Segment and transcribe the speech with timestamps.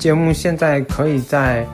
[0.00, 1.66] 节目现在可以在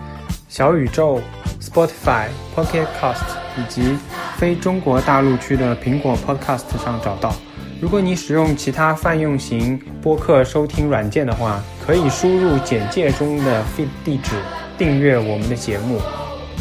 [0.48, 1.22] 小宇宙、
[1.60, 2.26] Spotify、
[2.56, 3.22] Pocket Cast
[3.56, 3.96] 以及
[4.36, 7.36] 非中国大陆区的苹果 Podcast 上找到。
[7.80, 14.32] 如果你使用其他泛用型播客收听软件的话，可以输入简介中的 feed 地址
[14.76, 16.00] 订阅我们的节目。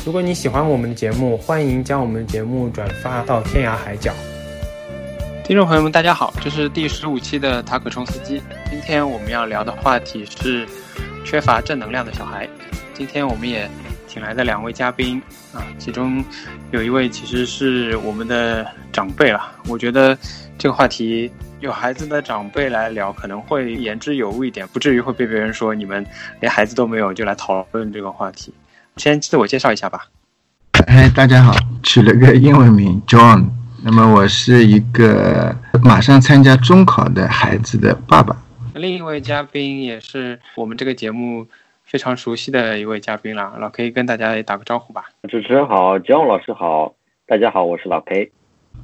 [0.05, 4.13] 如果你喜欢我们的节目，欢迎将我们的节目转发到天涯海角。
[5.43, 8.40] 听众朋友们，大家好，这是第十五期的塔可冲司机。
[8.70, 10.68] 今天我们要聊的话题是
[11.26, 12.48] 缺乏正能量的小孩。
[12.93, 13.70] 今天我们也
[14.07, 15.21] 请来的两位嘉宾
[15.54, 16.23] 啊，其中
[16.71, 19.41] 有一位其实是我们的长辈了。
[19.68, 20.18] 我觉得
[20.57, 26.05] 这个话题有孩子的长辈来聊，可能会言之有物一点，不至于会被别人说你们
[26.40, 28.53] 连孩子都没有就来讨论这个话题。
[28.96, 30.07] 先自我介绍一下吧。
[30.87, 31.53] 哎，大家好，
[31.84, 33.48] 取了个英文名 John。
[33.84, 35.53] 那么我是一个
[35.84, 38.35] 马上参加中考的孩子的爸爸。
[38.76, 41.48] 另一位嘉宾也是我们这个节目
[41.85, 45.05] 非常熟悉的一位嘉宾了，老 K 跟大家也打个招呼吧。
[45.29, 46.93] 主持人好，姜老师好，
[47.26, 48.31] 大家好，我是老 K。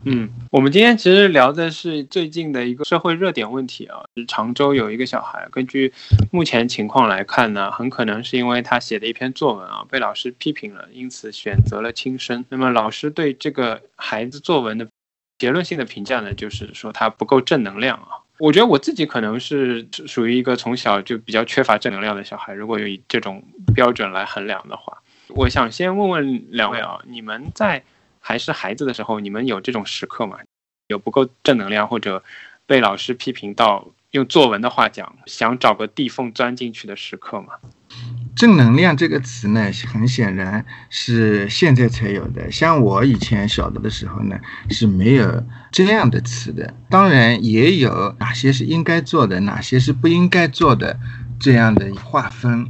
[0.06, 5.92] 嗯，我们今天其实聊的是最近的一个社会热点问题啊，是常州有一个小孩，根据
[6.32, 12.46] 目前情况来看呢，很可能是因为他写的一篇作文啊被老师批评了，因此选择了轻生。
[12.48, 14.88] 那么老师对这个孩子作文的
[15.38, 18.21] 结论性的评价呢，就是说他不够正能量啊。
[18.42, 23.44] 我觉得我自己可能是属于一个从小就比较缺乏正能量的小孩，如果有以这种
[23.76, 24.98] 标准来衡量的话，
[25.30, 27.84] 我想先问问两位啊，你们在。
[28.24, 30.38] 还是孩子的时候，你们有这种时刻吗？
[30.90, 32.24] 有不够正能量，或者
[32.68, 37.54] 被老师批评到用作文的话讲，想找个地缝钻进去的时刻吗？
[38.36, 42.52] 正能量这个词呢，很显然是现在才有的。
[42.52, 46.74] 像我以前小的的时候呢，是没有这样的词的。
[46.90, 51.00] 当然，也有哪些是应该做的，哪些是不应该做的
[51.40, 52.68] 这样的划分。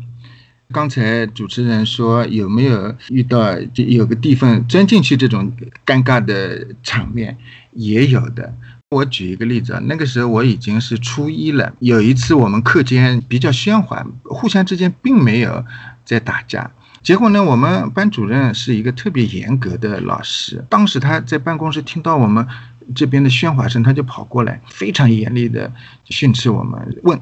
[0.73, 5.51] 刚才主持人说有没有遇到就有个地方钻进去这种
[5.85, 7.37] 尴尬的场面，
[7.73, 8.55] 也有的。
[8.91, 11.71] 我举一个例子啊，那个时候我已经是初一了。
[11.79, 15.65] 有一次我们课间比较喧哗，互相之间并没有
[16.03, 16.69] 在打架。
[17.01, 22.45] 结果呢，我们班主任是一个特别严格的老师，当时他在办公室听到我们
[22.93, 25.71] 这边的喧哗声，他就跑过来，非常严厉的
[26.09, 27.17] 训斥我们，问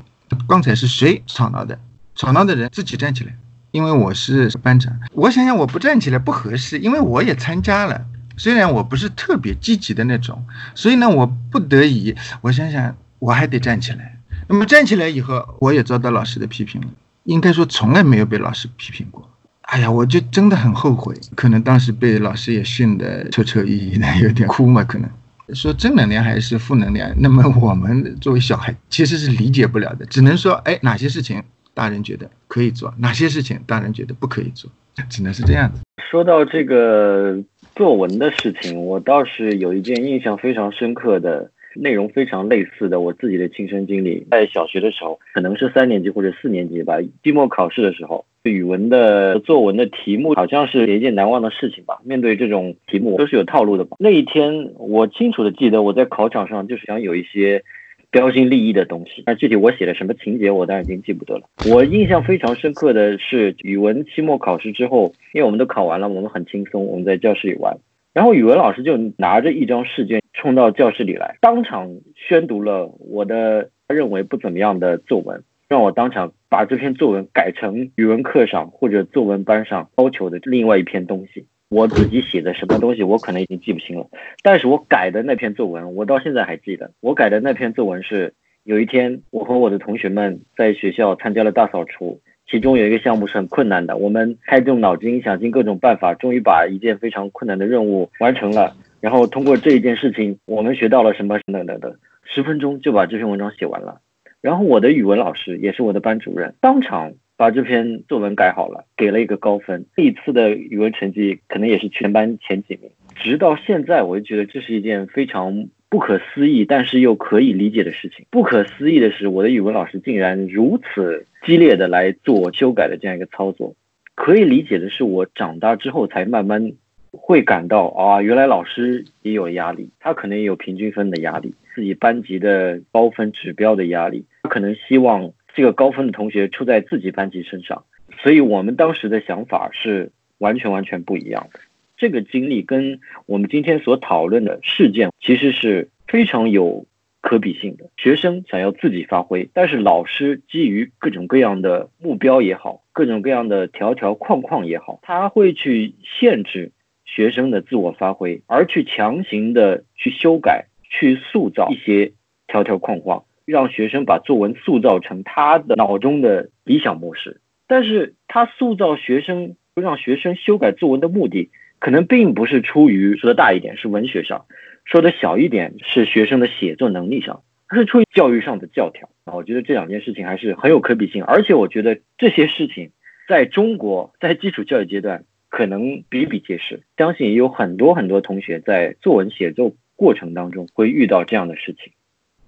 [0.47, 1.77] 刚才是谁吵闹的。
[2.15, 3.35] 吵闹的人自己站起来，
[3.69, 4.91] 因为我是班长。
[5.13, 8.03] 我想想，我不站起来不合适，因为我也参加了，
[8.39, 14.17] 虽然我不是特别积极的那种，所以呢，我不得已，我想想，我还得站起来。
[14.47, 16.87] 那么站起来以后，我也遭到老师的批评了。
[17.25, 19.29] 应该说，从来没有被老师批评过。
[19.63, 24.83] 哎呀，我就真的很后悔，可能当时被老师也训得彻彻依依的，有点哭嘛。
[24.85, 25.09] 可能
[25.53, 31.43] 说正能量还是负能量，那么我们作为小孩其实是理解不了的，只能说，哎，哪些事情。
[31.71, 34.69] 大人觉得可以做哪些事情，大人觉得不可以做，
[35.07, 35.79] 只能是这样子。
[36.11, 37.37] 说到这个
[37.79, 44.27] 作文的事情，我倒是有一件印象非常深刻的内容，非常类似的我自己的亲身经历。
[44.31, 52.01] 在小学的时候，可能是三年级或者四年级吧，期末考试的时候，语文的作文的题目好像是一件难忘的事情吧。
[52.03, 53.95] 面对这种题目都是有套路的吧。
[53.97, 57.63] 那一天我清楚的记得，我在考场上就是想有一些。
[58.11, 61.43] 标新立异的东西，但具体我写了什么情节，我当然已经记不得了。
[61.71, 67.77] 我印象非常深刻的是语文期末考试之后，因为我们都考完了，我们很轻松，我们在教室里玩，
[68.13, 81.45] 然后语文老师就拿着一张试卷冲到教室里来，当场宣读了我的认为不怎么样的作文，让我当场把这篇作文改成语文课上或者作文班上要求的另外一篇东西。
[81.69, 84.07] 我自己写的什么东西，我可能已经记不清了，
[84.41, 86.91] 但是我改的那篇作文，我到现在还记得。
[86.99, 88.33] 我改的那篇作文是，
[88.63, 92.19] 有一天我和我的同学们在学校参加了大扫除，
[92.49, 98.75] 其中有一个项目是很困难的，我们开动脑筋，想尽各种办法，终于把一件非常困难的任务完成了。
[98.99, 104.01] 然后通过这一件事情，我们学到了什么等等等，十分钟就把这篇文章写完了。
[104.41, 107.13] 然后我的语文老师也是我的班主任，当场。
[107.39, 109.85] 把这篇作文改好了，给了一个高分。
[109.95, 112.91] 这一次的语文成绩可能也是全班前几名。
[113.15, 118.25] 直到现在，我就觉得这是一件非常不可思议，但是又可以理解的事情。
[118.29, 123.73] 不可思议的是，我的语文老师竟然如此激烈的来做修改的这样一个操作。
[124.15, 126.73] 可以理解的是，我长大之后才慢慢
[127.11, 135.31] 会感到啊，原来老师也有压力，他可能也有平均分的压力，自己班级的高分指标的压力，他可能希望。
[135.59, 137.83] 这个高分的同学出在自己班级身上，
[138.23, 141.59] 所以我们当时的想法是完全完全不一样的。
[141.97, 146.85] 这个经历跟我们今天所讨论的事件其实是非常有
[147.19, 147.89] 可比性的。
[147.97, 156.71] 学生想要自己发挥，但是老师基于各种各样的目标也好，各种各样的条条框框也好，他会去限制
[157.03, 162.13] 学生的自我发挥，而去强行的去修改、去塑造一些
[162.47, 167.41] 条条框框，让学生把作文塑造成他的脑中的理想模式。
[167.67, 171.49] 但是他塑造学生、让学生修改作文的目的。
[171.81, 174.47] 可能并不是出于说的大一点是文学上，
[174.83, 179.35] 说的小一点是学生的写作能力上，而是出于教育上的教条啊。
[179.35, 182.91] 我觉得这两件事情还是很有可比性，而且我觉得这些事情
[183.29, 191.93] 在中国在基础教育阶段可能比比皆是，相信也有很多很多同学在作文写作过程当中会遇到这样的事情。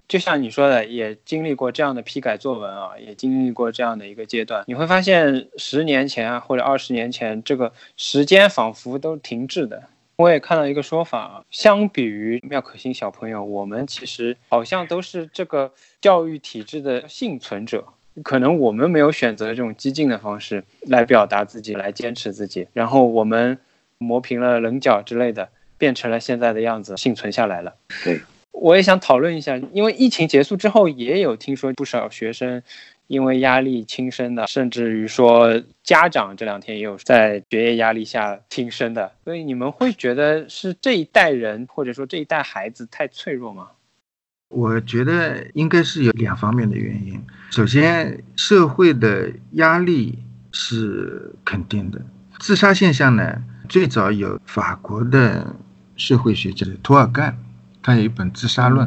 [0.08, 4.62] 就像你说的，也经历过这样的批改作文啊，也经历过这样的一个阶段。
[4.66, 9.82] 你会发现，十年前啊，或者二十年前，这个时间仿佛都停滞的。
[10.16, 17.84] 我也看到一个说法啊，相比于妙可欣小朋友，我们其实好像都是这个教育体制的幸存者。
[18.22, 23.58] 可能我们没有选择这种激进的方式来表达自己，来坚持自己，然后我们
[23.96, 27.74] 磨平了棱角之类的，变成了现在的样子，幸存下来了。
[28.04, 28.20] 对。
[28.62, 32.62] 我也想讨论一下，因为疫情结束之后，也有听说不少学生
[33.08, 39.10] 因为压力轻生的，甚至于说家长这两天也有在学业压力下轻生的。
[39.24, 43.66] 所以你们会觉得是这一代人或者说这一代孩子太脆弱吗？
[44.48, 47.20] 我觉得应该是有两方面的原因。
[47.50, 50.16] 首先，社会的压力
[50.52, 52.00] 是肯定的。
[52.38, 55.56] 自杀现象呢，最早有法国的
[55.96, 57.36] 社会学家托尔干。
[57.82, 58.86] 他有一本《自杀论》，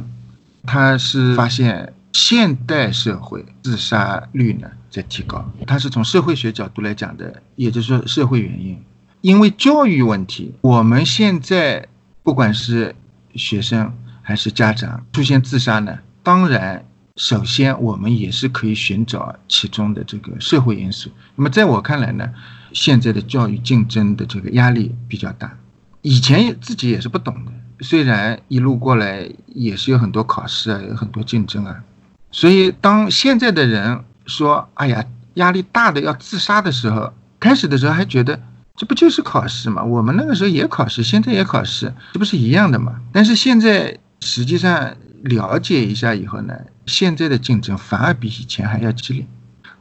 [0.65, 8.81] 他是发现现代社会自杀率呢在提高，他是从社会学角度来讲的，也就是说社会原因，
[9.21, 11.85] 因为教育问题，我们现在
[12.23, 12.95] 不管是
[13.35, 16.85] 学生还是家长出现自杀呢，当然
[17.17, 21.11] 首先我们也是可以寻找其中的这个社会因素。
[21.35, 22.29] 那么在我看来呢，
[22.71, 25.57] 现在的教育竞争的这个压力比较大，
[26.01, 27.51] 以前自己也是不懂的。
[27.81, 31.83] 虽然一路过来也是有很多考试啊，有很多竞争啊，
[32.31, 35.03] 所以当现在的人说“哎呀，
[35.35, 38.39] 压力大的要自杀”的时候，开始的时候还觉得
[38.75, 39.83] 这不就是考试嘛？
[39.83, 42.95] 我们那个时候也考试，现在也考试，这不是一样的嘛？
[43.11, 46.53] 但是现在实际上了解一下以后呢，
[46.85, 49.27] 现在的竞争反而比以前还要激烈，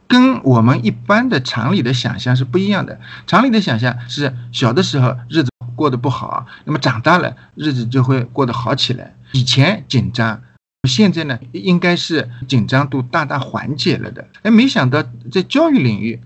[0.07, 2.99] 跟我们一般的常理的想象是不一样的。
[3.25, 5.49] 常理的想象是小的时候日子。
[5.75, 9.13] 过得不好，那么长大了日子就会过得好起来。
[9.33, 10.41] 以前紧张，
[10.87, 14.25] 现在呢应该是紧张度大大缓解了的。
[14.43, 16.19] 哎，没想到在教育领域，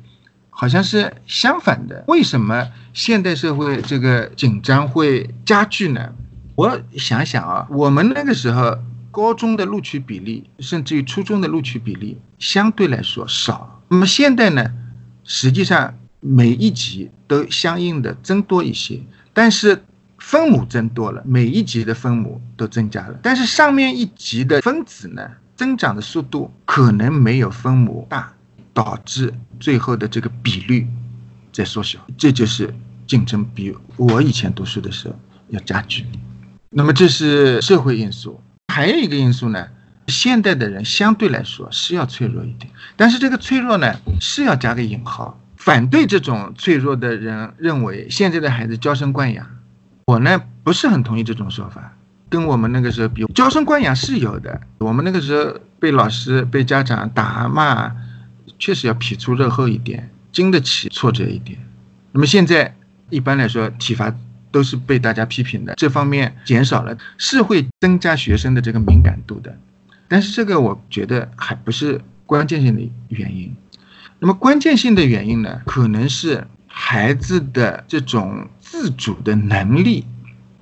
[0.50, 2.04] 好像是相反的。
[2.08, 6.10] 为什么现代社会这个紧张会加剧呢？
[6.56, 8.78] 我想想啊，我们那个时候
[9.12, 13.82] 高中的录取比例，甚至于初中的录取比例相对来说少。
[13.88, 14.70] 那么现在呢，
[15.24, 19.00] 实际上每一级都相应的增多一些。
[19.42, 19.82] 但是
[20.18, 28.34] 分母增多了，每一级的分母都增加了，但是上面一级的分子呢，增长的速度可能没有分母大，
[28.74, 30.86] 导致最后的这个比率
[31.54, 32.76] 在缩小，这就是
[33.08, 35.18] 竞争比我以前读书的时候
[35.52, 36.06] 要加剧。
[36.70, 38.42] 那么这是社会因素，
[38.74, 39.66] 还有一个因素呢，
[40.08, 45.39] 现代的人相对来说是要脆弱一点，但是这个脆弱呢是要加个引号。
[45.60, 49.46] 反对这种脆弱的人认为现在的孩子娇生惯养，
[50.06, 51.96] 我呢不是很同意这种说法。
[52.30, 54.62] 跟我们那个时候比，娇生惯养是有的。
[54.78, 57.92] 我们那个时候被老师、被家长打骂，
[58.58, 61.60] 确实要皮粗肉厚一点，经得起挫折一点。
[62.14, 62.74] 那么现在
[63.10, 64.16] 一般来说体罚
[64.52, 69.58] 都是被大家批评的，这方面减少了，是会增加学生的这个敏感度的。
[70.08, 73.54] 但是这个我觉得还不是关键性的原因。
[74.20, 80.06] 那么关键性的原因呢，可能是孩子的这种自主的能力，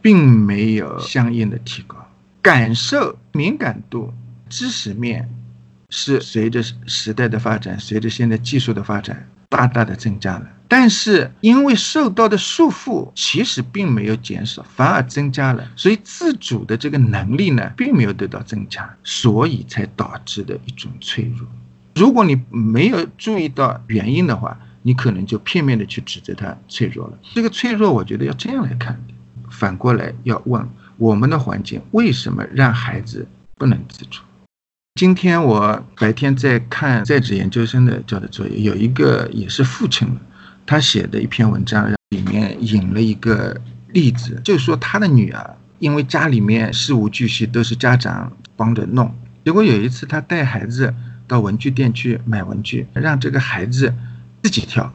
[0.01, 1.95] 并没有相应的提高，
[2.41, 4.13] 感受敏感度、
[4.47, 5.27] 知识面
[5.89, 10.47] 是随着时代的发展，随着现在技术的发展，大大的增加了。
[10.69, 21.47] 但是因为受到的束缚其实并没有减少，反而增加了，所以自主的这个能力呢，并没有得到增强，所以才导致的一种脆弱。
[21.97, 27.17] 如果你没有注意到原因的话，你可能就片面的去指责他脆弱了。
[27.33, 28.99] 这个脆弱，我觉得要这样来看，
[29.49, 30.65] 反过来要问
[30.97, 34.21] 我们的环境为什么让孩子不能自主。
[34.95, 40.07] 今天我白天在看在职研究生的交的作业，有一个也是父亲
[40.65, 48.31] 他写的一篇文章，里面引了一个例子，就是说他的女儿因为家里面事无巨细，都是家长。
[48.59, 49.13] 帮着弄。
[49.45, 50.91] 结果有一次，他带孩子
[51.27, 53.93] 到文具店去买文具，让这个孩子
[54.41, 54.93] 自己挑。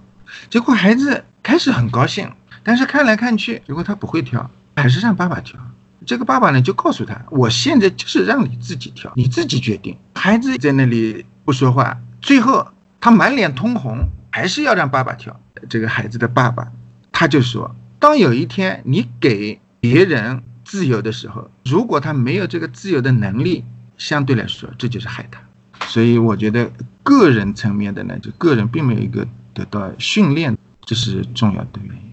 [0.49, 2.31] 结果孩子开始很高兴，
[2.63, 5.61] 但是看来看去，结果他不会挑，还是让爸爸挑。
[6.07, 12.67] 这个爸爸呢就告诉他：“我现在就是让你自己挑，你自己决定。”孩子在那里不说话，最后
[13.01, 13.99] 他满脸通红，
[14.31, 15.39] 还是要让爸爸挑。
[15.69, 16.73] 这个孩子的爸爸
[17.13, 23.65] 他就说：“当有一天你给别人自由的时候，如果他没有这个自由的能力。”
[23.99, 25.41] 相对来说，这就是害他，
[25.93, 26.73] 所以我觉得
[27.03, 30.57] 个人层面的呢，就个人并没有一个得到训练，
[30.87, 32.13] 这是重要的原因。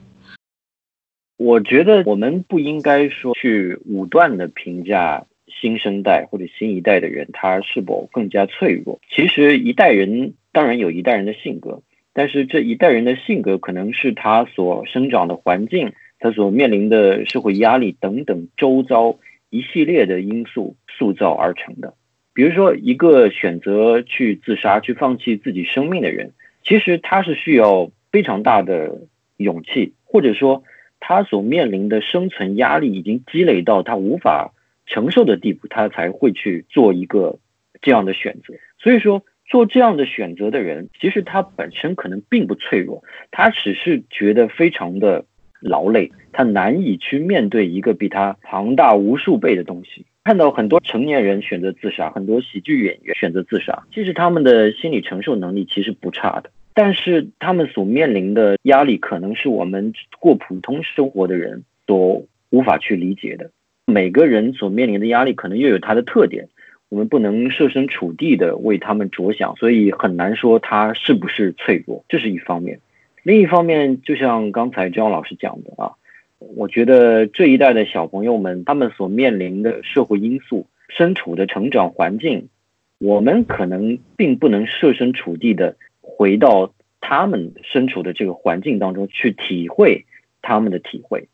[1.38, 9.00] 我觉得我们不应该说去武断的评价新生代或者新一代的人，他是否更加脆弱。
[9.10, 11.82] 其实一代人当然有一代人的性格，
[12.12, 19.18] 但是这一代人的性格可能是他所生长的环境，他所面临的社会压力等等周遭。
[19.52, 21.96] 一系列的因素塑造而成的，
[22.40, 26.32] 比如说一个选择去自杀、去放弃自己生命的人，
[26.64, 29.02] 其实他是需要非常大的
[29.36, 30.64] 勇气，或者说
[31.02, 34.54] 他所面临的生存压力已经积累到他无法
[34.86, 37.40] 承受的地步，他才会去做一个
[37.82, 38.54] 这样的选择。
[38.78, 45.26] 所以说，做这样的选择的人，其实他本身可能并不脆弱，他只是觉得非常的。
[45.62, 50.06] 劳累，他难以去面对一个比他庞大无数倍的东西。
[50.30, 63.50] 看到很多成年人选择自杀，很多喜剧演员选择自杀，其实他们的心理承受能力其实不差的，但是他们所面临的压力，可能是我们过普通生活的人所无法去理解的。
[63.88, 66.48] 每个人所面临的压力，可能又有他的特点，
[66.90, 72.80] 我们不能设身处地的为他们着想，所以很难说他是不是脆弱，这是一方面。
[73.24, 75.94] 另一方面，就像刚才张老师讲的啊，
[76.40, 82.50] 我觉得这一代的小朋友们，他们所面临的社会因素、身处的成长环境，
[82.98, 90.06] 我们可能并不能设身处地的回到他们身处的这个环境当中去体会
[90.42, 91.28] 他们的体会。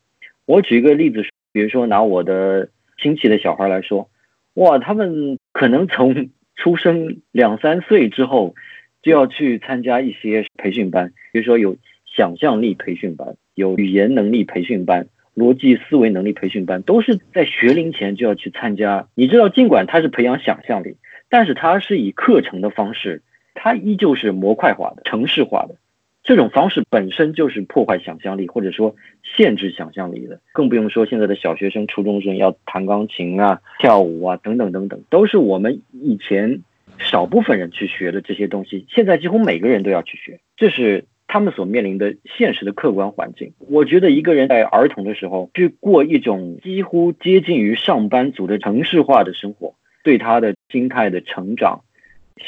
[0.44, 2.68] 我举一个例子，比如说拿我的
[3.00, 4.10] 亲戚的小孩来说，
[4.54, 8.54] 哇，他们可能从出生两三岁之后。
[9.02, 19.08] 就要去参加一些培训班，比如说有想象力培训班、有语言能力培训班、逻辑思维能力培训班，都是在学龄前就要去参加。
[19.14, 20.96] 你知道，尽管它是培养想象力，
[21.28, 23.22] 但是它是以课程的方式，
[23.54, 25.74] 它依旧是模块化的、程式化的。
[26.22, 28.94] 这种方式本身就是破坏想象力，或者说
[29.36, 30.40] 限制想象力的。
[30.52, 36.62] 更不用说现在的小学生、初中生要弹钢琴啊、跳舞啊等等等等，都是我们以前。
[36.98, 41.04] 少部分人去学的这些东西，现在几乎每个人都要去学，这是
[41.36, 43.52] 他们所面临的现实的客观环境。
[43.58, 51.82] 我觉得一个人在儿童的时候去过一种几乎接近于上班族的城市化的生活，对他的心态的成长、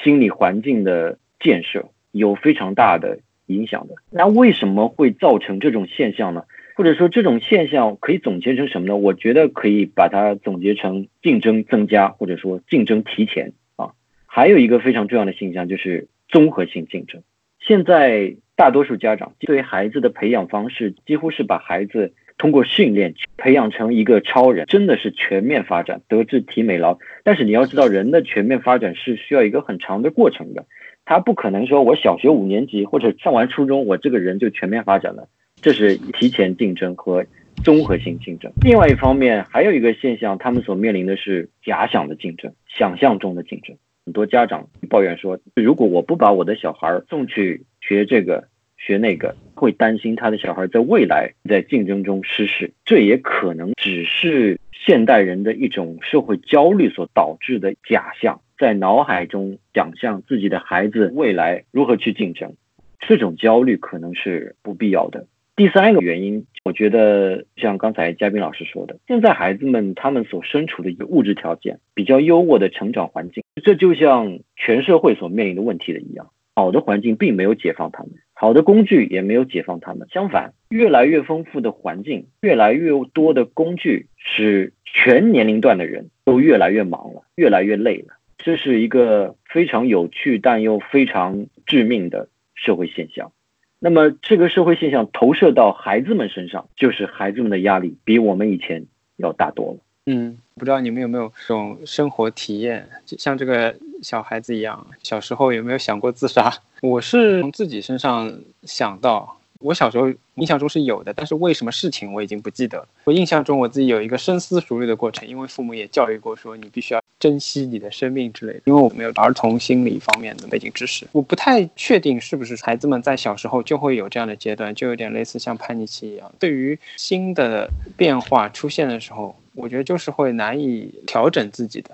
[0.02, 3.18] 心理环境的建设有非常大的
[3.48, 3.94] 影响的。
[4.08, 6.44] 那为什么会造成这种现象呢？
[6.74, 8.96] 或者说这种现象可以总结成什么呢？
[8.96, 13.90] 我觉得可以把它总结成竞争增加，或者说竞争提前啊。
[14.24, 17.20] 还有一个非常重要的现象就是综合性竞争。
[17.60, 26.98] 现在大多数家长对孩子的培养方式，几乎是把孩子通过训练培养成一个超人，真的是全面发展，德智体美劳。
[27.22, 30.66] 但是你要知道，人的全面发展是需要一个很长的过程的，
[31.04, 35.28] 他不可能说我小学五年级或者上完初中，我这个人就全面发展了。
[35.62, 37.24] 这是提前竞争和
[37.62, 38.50] 综合性竞争。
[38.62, 43.76] 另外一方面，还有一个现象，他们所面临的是假想的竞争，想象中的竞争。
[44.04, 52.70] 很多家长抱怨说，如果我不把我的小孩送去学这个学那个，会担心他的小孩在未来在竞争中失势。
[52.84, 62.54] 这也可能只是现代人的一种社会焦虑所导致的假象，在脑海中想象自己的孩子未来如何去竞争，
[63.00, 65.26] 这种焦虑可能是不必要的。
[65.56, 93.30] 第三个原因，我觉得像刚才嘉宾老师说的，现在孩子们他们所身处的一个物质条件比较优渥的成长环境，这就像全社会所面临的问题的一样，好的环境并没有解放他们，好的工具也没有解放他们，相反，越来越丰富的环境，越来越多的工具，使全年龄段的人都越来越忙了，越来越累了，这是一个非常有趣但又非常致命的社会现象。
[93.78, 98.86] 那么这个社会现象投射到孩子们身上，就是孩子们的压力比我们以前
[99.16, 99.78] 要大多了。
[100.10, 106.50] 嗯，不知道你们有没有这种生活体验，就像这个小孩子一样，小时候有没有想过自杀？
[106.80, 112.88] 我是从自己身上想到，我小时候印象中是有的，但是为什么事情我已经不记得了。
[113.04, 118.60] 我印象中我自己有一个深思熟虑的过程，因为父母也教育过说你必须要珍惜你的生命之类的。
[118.64, 126.32] 因为我没有儿童心理方面的背景知识，我不太确定是不是孩子们在小时候就会有这样的阶段，就有点类似像叛逆期一样。
[126.38, 131.90] 对于新的变化出现的时候，我觉得就是会难以调整自己的，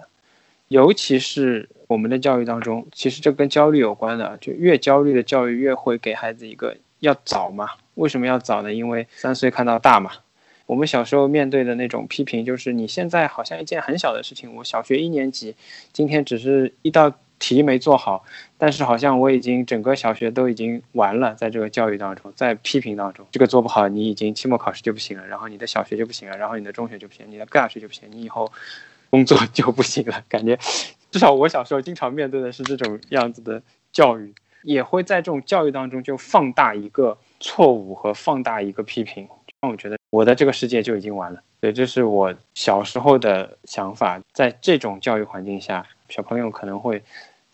[0.68, 6.76] 尤其是我们的教育当中，其实这跟焦虑有关的，就越焦虑的教育越会给孩子一个。
[7.00, 7.68] 要早嘛？
[7.96, 8.72] 为什么要早呢？
[8.72, 10.10] 因为三岁看到大嘛。
[10.64, 15.54] 我们小时候面对的那种批评，就是你现在好像一件很小的事情，我小学一年级，
[15.92, 18.24] 今天只是一道题没做好，
[18.64, 28.50] 但是好像我已经整个小学都已经完了，在这个教育当中，在批评当中，这个做不好，你已经期末考试就不行了，然后你的小学就不行了，然后你的中学就不行，你的大学就不行，你以后
[29.10, 30.24] 工作就不行了。
[30.30, 30.58] 感觉
[31.10, 33.60] 至少我小时候经常面对的是这种样子的
[33.92, 34.34] 教育。
[34.62, 39.28] 也会在这种教育当中就放大一个错误和放大一个批评，
[39.60, 41.42] 让我觉得我的这个世界就已经完了。
[41.60, 44.18] 对，这是我小时候的想法。
[44.32, 47.02] 在这种教育环境下，小朋友可能会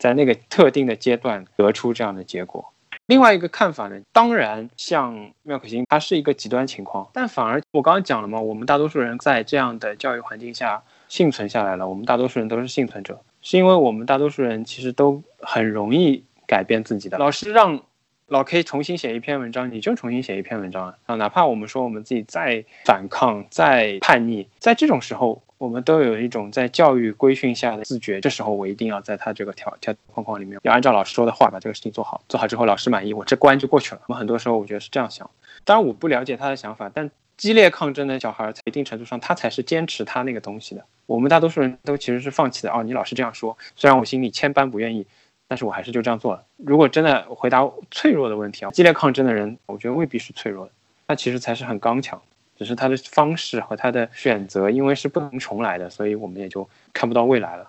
[0.01, 2.73] 在那个特定的阶段得出这样的结果。
[3.07, 16.25] 另外一个看法呢，当然像妙可欣，它是一个极端情况，但反而我刚刚讲了嘛，我们大多数人在这样的教育环境下幸存下来了，我们大多数人都是幸存者，是因为我们大多数人其实都很容易。
[16.51, 17.81] 改变自己的老师让
[18.27, 21.15] 老 K 重新写一篇文章，你就重新写一篇文章啊！
[21.15, 28.19] 哪怕我们说我们自己再反抗、再叛逆，在这种时候，我们都有一种在教育规训下的自觉。
[28.19, 32.23] 这时候我一定要在他这个条条框框里面，要按照老师说的话把这个事情做好。
[32.31, 34.01] 做好之后，老师满意，我这关就过去了。
[34.07, 35.31] 我们很多时候我觉得是这样想，
[35.63, 40.83] 当然我不了解他的想法，但激烈抗争的小孩，在一定程度上他才是坚持他那个东西的。
[41.05, 42.73] 我们大多数人都其实是放弃的。
[42.73, 45.07] 哦，你老是这样说，虽然我心里千般不愿意。
[45.47, 46.45] 但是我还是就这样做了。
[46.59, 50.71] 如果真的回答脆弱的问题啊，激烈抗争的人，我觉得未必是脆弱的，
[51.09, 52.23] 他其实才是很刚强，
[52.61, 57.67] 只是他的方式和他的选择，因为是不能重来的，所以我们也就看不到未来了。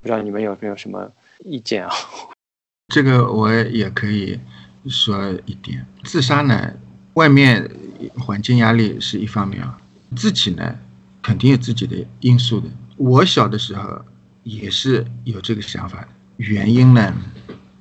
[0.00, 1.92] 不知道你们有没有什么意见啊？
[2.88, 4.40] 这个我也可以
[4.88, 6.72] 说一点，自杀呢，
[7.12, 7.70] 外面
[8.18, 9.78] 环境压力是一方面啊，
[10.16, 10.74] 自己呢
[11.20, 12.66] 肯定有自己的因素的。
[12.96, 14.02] 我小的时候
[14.44, 16.08] 也是有这个想法的。
[16.38, 17.14] 原因呢，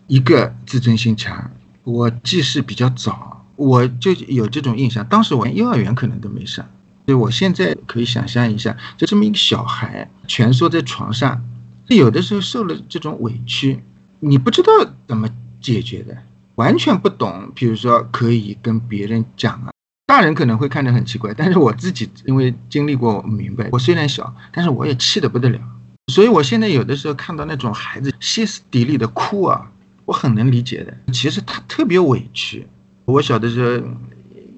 [0.08, 1.50] 一个自尊心强，
[1.86, 5.06] 我记事比较早，我就有这种印象。
[5.08, 6.66] 当时我连幼儿园可能都没上，
[7.06, 11.44] 所以我现在可以想象一下，就这么一个小孩蜷缩在床上，
[11.90, 13.84] 有的时候受了这种委屈，
[14.22, 14.72] 你不知道
[15.08, 15.28] 怎么
[15.60, 16.18] 解决的，
[16.56, 17.52] 完全不懂。
[17.54, 19.74] 比如说可以跟别人讲啊，
[20.08, 23.68] 大人可能会看着很奇怪，但是我自己因为经历过，我明白。
[23.74, 25.60] 我虽然小，但是我也气得不得了。
[26.08, 29.70] 所以，我现在有的时候看到那种孩子歇斯底里的哭啊，
[30.06, 30.98] 我很能理解的。
[31.12, 32.66] 其实他特别委屈。
[33.12, 33.88] 我小的时候，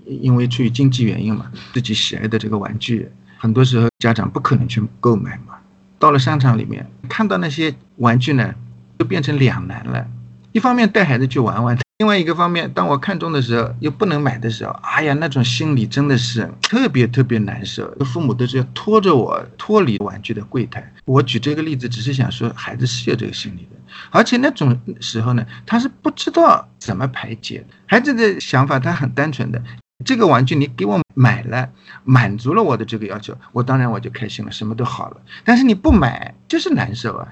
[0.06, 5.56] 因为出于经济原因嘛，自己喜爱的这个玩具，很多时候家长不可能去购买嘛。
[5.98, 8.54] 到了商场里面，看到那些玩具呢，
[9.00, 10.06] 就变成两难了。
[10.52, 11.78] 一方面带孩子去玩玩。
[12.02, 17.88] 另外一个方面，当我看中的时候又不能买的时候，哎呀，那种心里真的是特别特别难受。
[18.04, 20.92] 父母都是要拖着我脱离玩具的柜台。
[21.06, 23.78] 我举这个例子，只是想说，孩子是有这个心理的，
[24.10, 27.76] 而且那种时候呢，他是不知道怎么排解的。
[27.86, 29.62] 孩子的想法他很单纯的，
[30.04, 31.70] 这个玩具你给我买了，
[32.04, 35.18] 满足了我的这个要求，我当然我就开心了，什么都好了。
[35.46, 37.28] 但是你不买，就是难受啊。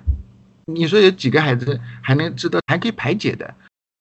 [0.68, 3.52] 你说有几个孩子还能知道还可以排解的？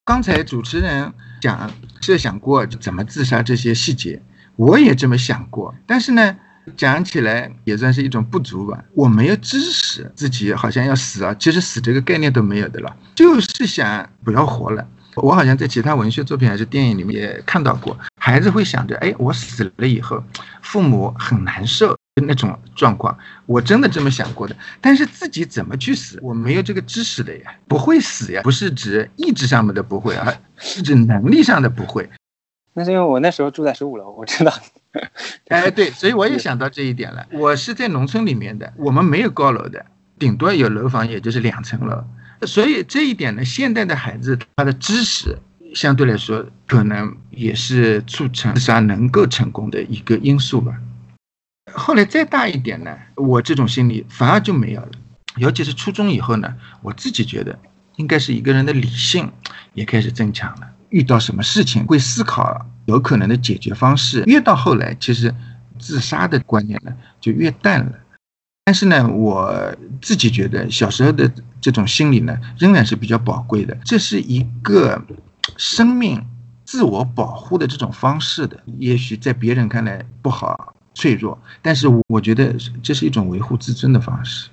[0.08, 4.22] 刚才主持人讲设想过怎么自杀这些细节，
[4.56, 6.34] 我也这么想过，但是呢，
[6.78, 8.82] 讲起来也算是一种不足吧。
[8.94, 14.88] 我没有知识，自己好像要死啊，其实死这个概念都没有的了，就是想不要活了。
[15.16, 17.94] 我好像在其他文学作品还是电影里面也看到过，
[18.28, 20.22] 孩子会想着，哎，我死了以后，
[20.60, 21.96] 父母很难受。
[22.26, 24.56] 那种状况，我真的这么想过的。
[24.80, 32.10] 但是自己怎么去死，我没有这个知识的呀，不会死呀，不是指意志上面的不会啊，是指能力上的不会。
[32.74, 34.52] 那是因为我那时候住在十五楼，我知道。
[35.46, 37.24] 哎，对，所以我也 想到这一点了。
[37.30, 39.86] 我是在农村里面的，我们没有高楼的，
[40.18, 42.02] 顶多有楼房，也就是两层楼。
[42.42, 45.38] 所以这一点呢，现代的孩子他的知识
[45.74, 50.74] 相对来说，可能也是促成自杀能够成功的一个因素吧。
[51.72, 54.90] 后来再大一点呢，我这种心理反而就没有了。
[55.36, 57.58] 尤其是初中以后呢，我自己觉得
[57.96, 59.30] 应该是一个人的理性
[59.74, 60.68] 也开始增强了。
[60.88, 64.24] 遇到什么事情会思考有可能的解决方式。
[64.26, 65.32] 越到后来，其实
[65.78, 67.92] 自杀的观念呢就越淡了。
[68.64, 73.76] 但是呢，我自己觉得小时候的这种心理呢仍然是比较宝贵的。
[73.84, 75.02] 这是一个
[75.58, 76.22] 生命
[76.64, 84.48] 自我保护的这种方式的，也许在别人看来不好、脆弱，但是我觉得这是一种维护自尊的方式。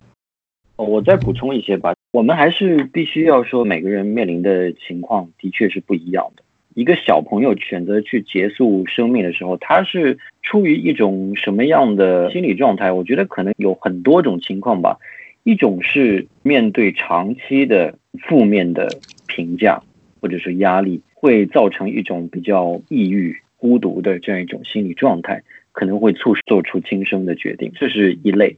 [0.78, 6.44] 我再补充一些吧，我们还是必须要说，每个人面临的情况的确是不一样的。
[6.74, 12.92] 一个小朋友选择去结束生命的时候，他是出于一种什么样的心理状态？
[12.92, 14.98] 我觉得可能有很多种情况吧。
[15.44, 18.90] 一种是面对长期的负面的
[19.28, 19.82] 评价
[20.26, 27.72] 或者是压力，会造成一种比较抑郁、孤独的这样一种心理状态，可能会促使做出轻生的决定。
[27.76, 28.58] 这是一类。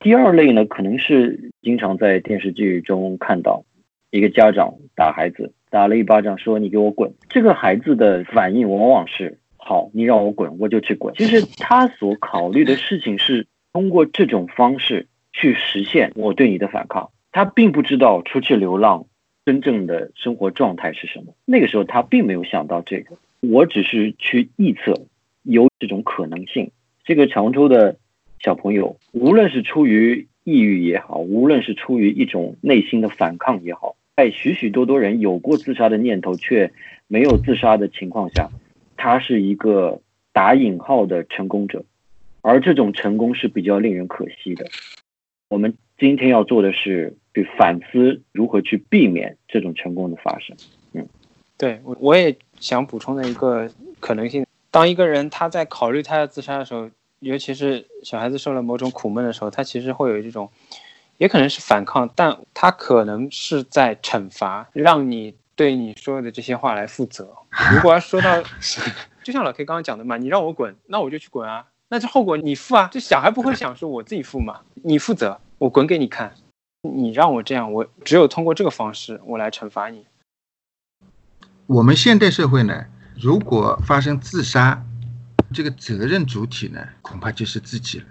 [0.00, 3.62] 第二类呢，可能是经常在电视剧中看到
[4.10, 5.52] 一个家长打孩子。
[5.68, 17.10] 打了一巴掌，说：“你给我滚！”这个孩子的反应往往是：“好，你让我滚，我就去滚。”其实他所考虑的事情是通过这种方式去实现我对你的反抗。
[17.32, 19.04] 他并不知道出去流浪
[19.44, 21.34] 真正的生活状态是什么。
[21.44, 25.06] 那个时候他并没有想到这个，我只是去臆测
[25.42, 26.70] 有这种可能性。
[27.04, 27.96] 这个常州的
[28.38, 33.96] 小朋友，无论是出于抑郁也好，无论是出于一种内心的反抗也好。
[34.14, 36.70] 在许许多多人有过自杀的念头却
[37.08, 38.50] 没有自杀的情况下，
[38.96, 40.00] 他是一个
[40.32, 41.84] 打引号的成功者，
[42.42, 44.66] 而这种成功是比较令人可惜的。
[45.48, 50.56] 我们今天要做的是去反思如何去避免这种成功的发生。
[50.92, 51.06] 嗯，
[51.56, 56.90] 对我我也想补充的一个可能性，当一个人他在考虑他要自杀的时候，
[57.20, 60.50] 尤其是小孩子受了某种苦闷的时候，他其实会有这种。
[61.18, 67.28] 也可能是反抗，但他可能是在惩罚，让你对你说的这些话来负责。
[67.72, 68.42] 如果要说到，
[69.22, 72.88] 就像老 K 刚刚讲的嘛，你让我滚，那我就去滚啊，那这后果你负啊。
[72.90, 76.34] 这小孩不会想说我自己负嘛，你负责，我滚给你看。
[76.90, 80.04] 你让我这样，我只有通过这个方式，我来惩罚你。
[81.66, 82.86] 我们现代社会呢，
[83.20, 84.84] 如果发生自杀，
[85.52, 88.04] 这个责任主体呢，恐怕就是自己了。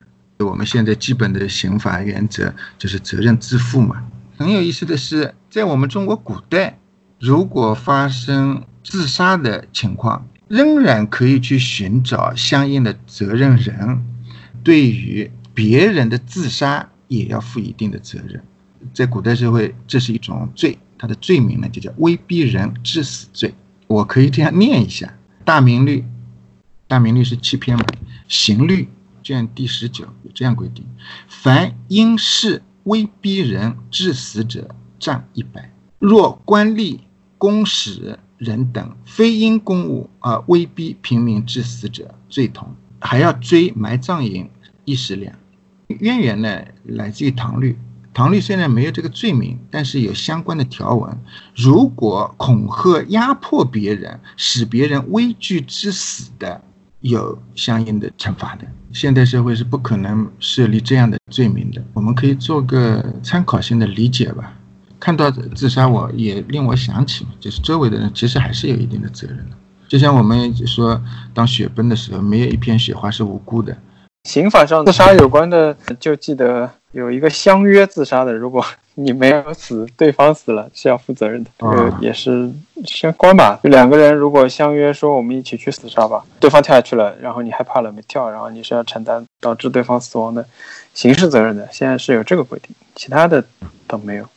[0.45, 4.07] 我们现在基本的刑法原则就是责任自负嘛。
[4.37, 6.79] 很有意思的是，在我们中国古代，
[7.19, 14.01] 如果发生自杀的情况，仍然可以去寻找相应的责任人，
[14.63, 18.41] 对于别人的自杀也要负一定的责任。
[18.93, 23.53] 在古代社会，这是一种罪，它的罪名呢就叫威逼人致死罪。
[23.87, 25.07] 我可以这样念一下：
[25.43, 25.99] 《大明律》，
[26.87, 27.83] 《大明律》是七篇嘛，
[28.27, 28.83] 《刑律》。
[29.23, 30.83] 卷第十九有这样规定：
[31.27, 35.61] 凡因事威逼人致死者，杖一百；
[35.99, 37.01] 若官吏、
[37.37, 44.49] 公使人等非因公务而威逼平民致死者，罪同，还要追埋葬银
[44.85, 45.35] 一十两。
[45.99, 47.77] 渊源呢，来自于唐律。
[48.13, 51.17] 唐律虽然没有这个罪名，但是有相关的条文：
[51.55, 56.61] 如果恐吓压迫别人，使别人危惧致死的。
[57.01, 61.83] 有相应的惩罚的，现代社会是不可能设立这样的罪名的。
[61.93, 64.53] 我们可以做个参考性的理解吧。
[64.99, 69.57] 看到自杀，我也令我想起，就是周围的人其实还是有一定的责任的。
[69.87, 71.01] 就像我们说，
[71.33, 73.75] 当雪崩的时候，没有一片雪花是无辜的。
[74.29, 81.49] 刑法上自杀有关的，就记得有一个相约自杀的，如果你没有死，对方死了是要负责任的。
[81.57, 82.51] 这个也是
[82.85, 83.59] 相关吧？
[83.63, 90.45] 就两个人如果相约说我们一起去自杀吧，对方跳下去了，然后你害怕了没跳，然后你是要承担导致对方死亡的
[90.93, 91.67] 刑事责任的。
[91.71, 93.43] 现在是有这个规定，其他的
[93.87, 94.27] 都没有。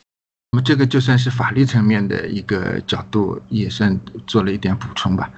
[0.53, 5.29] 那么这个就算是法律层面的一个角度，也算做了一点补充吧。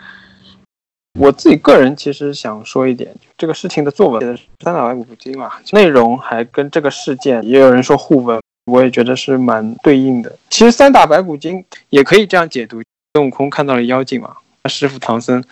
[1.19, 10.37] 我自己个人其实想说一点，这个事情的作文写的三打白骨精嘛，内容还跟这个事件也有人说互文，我也觉得是蛮对应的。
[10.51, 12.83] 其实三打白骨精也可以这样解读：
[13.15, 15.43] 孙悟空看到了妖精嘛，他师傅唐僧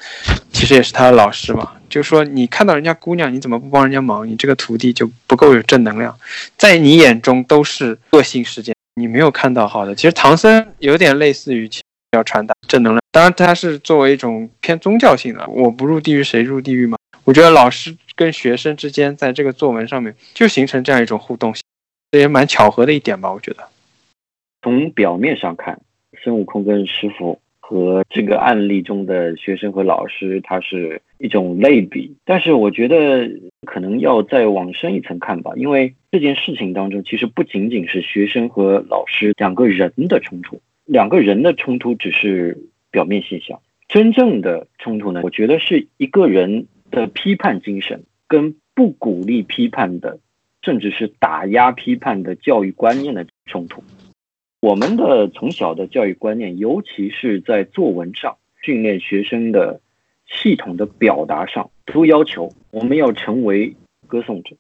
[0.53, 4.29] 其实也是他的老师嘛，就说你看到人家姑娘，你怎么不帮人家忙？
[4.29, 6.17] 你这个徒弟就不够有正能量，
[6.59, 9.95] 在你眼中都是恶性事件，你没有看到好的。
[9.95, 11.71] 其实唐僧有点类似于
[12.13, 13.04] 要传达正能量。
[13.15, 15.49] 当然，它是作为一种偏宗教性的。
[15.49, 16.99] 我不入地狱，谁入地狱嘛？
[17.23, 21.63] 我觉得老师跟学生之间在这个作文上面就形成这样一种互动性，
[22.11, 23.33] 这也蛮巧合的一点吧？
[23.33, 23.69] 我觉得。
[24.63, 25.81] 从表面上看，
[26.25, 32.17] 孙悟空跟师傅和这个案例中的学生和老师，它是一种类比。
[32.25, 33.31] 但是我觉得
[33.65, 42.59] 可能要再往深一层看吧，因为这件事情当中其实不仅仅是学生和老师两个人的冲突，两个人的冲突只是。
[42.95, 45.23] 表面现象，真正的冲突呢？
[45.25, 50.21] 我觉得是一个人的批判精神跟不鼓励批判的，
[50.63, 53.83] 甚至是打压批判的教育观念的冲突。
[54.61, 59.81] 我们的从小的教育观念，尤其是在作文上，训练学生的
[60.25, 63.75] 系统的表达上，都要求我们要成为
[64.07, 64.55] 歌颂者。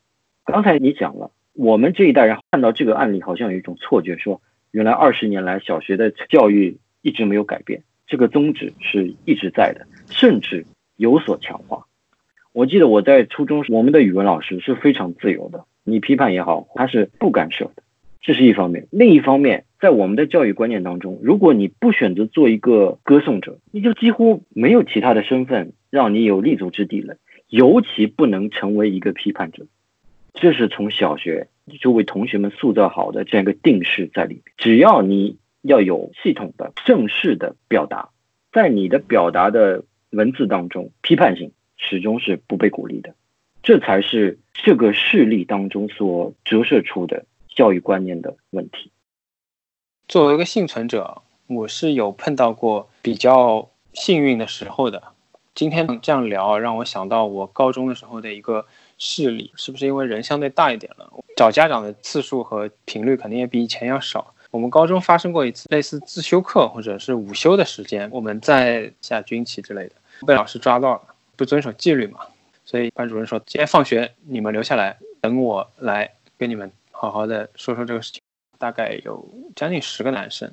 [0.44, 4.42] 刚才你讲了，我们这一代人看到这个案例，好像有一种错觉，说
[4.73, 11.87] 原来二十年来小学的教育一直没有改变，这个宗旨是一直在的，甚至有所强化。
[12.53, 17.83] 我记得我在初中时，我们的语文老师是非常自由的，你批判也好，他是不干涉的，
[18.21, 18.87] 这是一方面。
[18.90, 27.17] 另一方面，在我们的教育观念当中，如果你不选择做一个歌颂者，你就几乎没有其他的身份让你有立足之地了，
[27.49, 29.67] 尤其不能成为一个批判者。
[30.33, 31.49] 这是从小学
[31.81, 34.43] 就为同学们塑造好的这样一个定式在里面。
[34.57, 38.11] 只要你要有系统的、正式的表达，
[38.53, 43.14] 在你的表达的文字当中，批判性始终是不被鼓励的。
[43.62, 48.92] 这才是这个事例当中所折射出的教育观念的问题。
[50.07, 55.03] 作为一个幸存者，我是有碰到过比较幸运的时候的。
[55.55, 58.66] 今天这样聊，让我想到我高中的时候的一个。
[58.96, 64.34] 事例是不是因为人相对大一点了，找家长的次数和频率肯定也比以前要少。
[64.55, 71.01] 我们高中发生过一次类似自修课或者是午休的时间，我们在下军旗之类的，被老师抓到了，
[71.35, 72.21] 不遵守纪律嘛，
[72.64, 78.21] 所以班主任说今天放学你们留下来等我来跟你们好好的说说这个事情。
[78.57, 80.49] 大概有将近十个男生，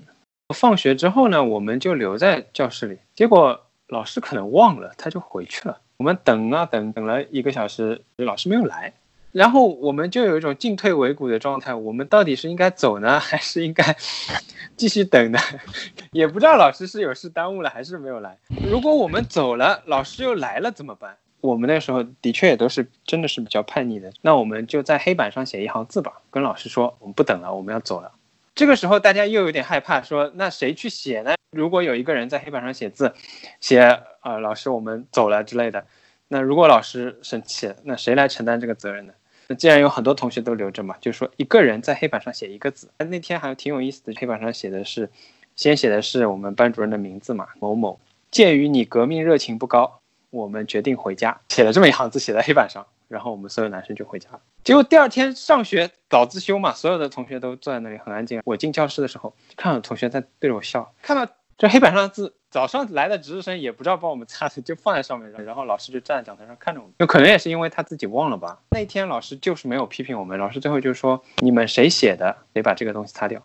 [0.55, 5.79] 放学之后呢，我们就留在教室里，结果老师可能忘了，他就回去了。
[5.97, 8.91] 我们等啊等，等了一个小时，老师没有来，
[9.31, 11.73] 然后我们就有一种进退维谷的状态。
[11.73, 13.95] 我们到底是应该走呢， 还是应该
[14.75, 15.39] 继续等呢？
[16.11, 18.37] 也不知道老师是有事耽误了，还是没有来。
[18.69, 21.17] 如果我们走了，老师又来了怎么办？
[21.39, 24.11] 我们那时候的确也都是真的是比较叛逆的。
[24.21, 28.11] 那我们就在黑板上写一行字吧，跟老师说我们不等了，我们要走了。
[28.53, 31.33] 这个时候大家又有点害怕，说那谁去写呢？
[31.51, 33.13] 如果有一个人在黑板上写字，
[33.59, 34.01] 写。
[34.21, 35.83] 啊，老师，我们走了之类的。
[36.27, 39.13] 那如果老师生气，那谁来承担这个责任呢？
[39.51, 42.89] 那既然有很多同学都留着嘛，就说一个人在黑板上写一个字。
[42.99, 45.09] 那天还挺有意思的，黑板上写的是，
[45.57, 47.99] 先写的是我们班主任的名字嘛，某某。
[48.31, 51.37] 鉴于你革命热情不高，我们决定回家。
[51.49, 54.39] 写了这么一行字，写在黑板上，然后我们所有男生就回家了。
[54.63, 58.41] 结果第二天上学早自修嘛，所有的同学都坐在那里很安静。
[58.45, 62.33] 我进教室的时候，看到同学在对着我笑，看到这黑板上的字。
[62.51, 66.93] 早上来的值日生也不知道帮我们擦，就放在上面，然后老师就站在讲台上看着我们。
[66.97, 68.59] 有可能也是因为他自己忘了吧。
[68.71, 73.41] 那天老师就是没有批评我们，老师最后就说：“你们谁写的，得把这个东西擦掉。”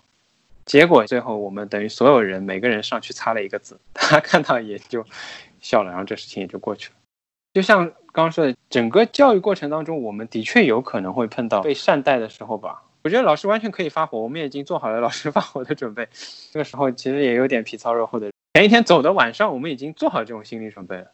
[0.67, 5.05] 结果最后我们等于所有人每个人上去擦了一个字，他看到也就
[5.61, 6.97] 笑了，然后这事情也就过去了。
[7.55, 12.83] 就像刚刚说的，整个教育过程当中，我们的确有可能会碰到被善待的时候吧。
[13.05, 16.09] 我觉得老师完全可以发火，我们已经做好了老师发火的准备。
[16.51, 18.33] 这个时候其实也有点皮糙肉厚的。
[18.57, 21.09] 前一天走的晚上，我们已经做好这种心理准备了。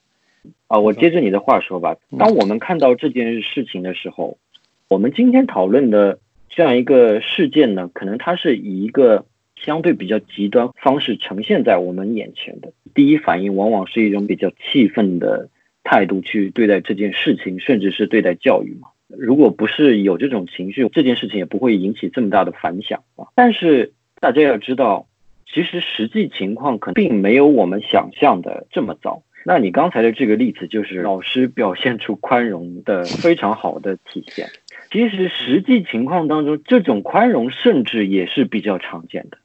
[0.68, 1.96] 啊，我接着你的话说吧。
[2.16, 4.38] 当我们看到这件事情的时候，
[4.87, 9.26] 我们今天讨论的这样一个事件呢，可能它是以一个
[9.57, 12.72] 相对比较极端方式呈现在我们眼前的。
[12.94, 15.48] 第一反应往往是一种比较气愤的
[15.83, 18.87] 态度去对待这件事情，甚至是对待教育嘛。
[19.09, 23.26] 如果不是有这种情绪，这件事情也不会引起这么大的反响啊。
[23.35, 25.09] 但是大家要知道。
[25.52, 29.22] 其实实际情况可能并没有我们想象的这么糟。
[29.44, 34.48] 那你刚才的这个例子就是老师表现出宽容的非常好的体现。
[34.90, 39.38] 其实实际情况当中，这种宽容甚至也是比较常见的。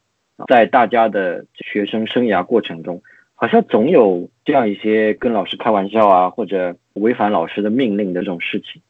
[0.48, 3.02] 在大家的学生生涯过程中，
[3.34, 8.82] 好像总有这样一些跟老师开玩笑啊，或者违反老师的命令的这种事情。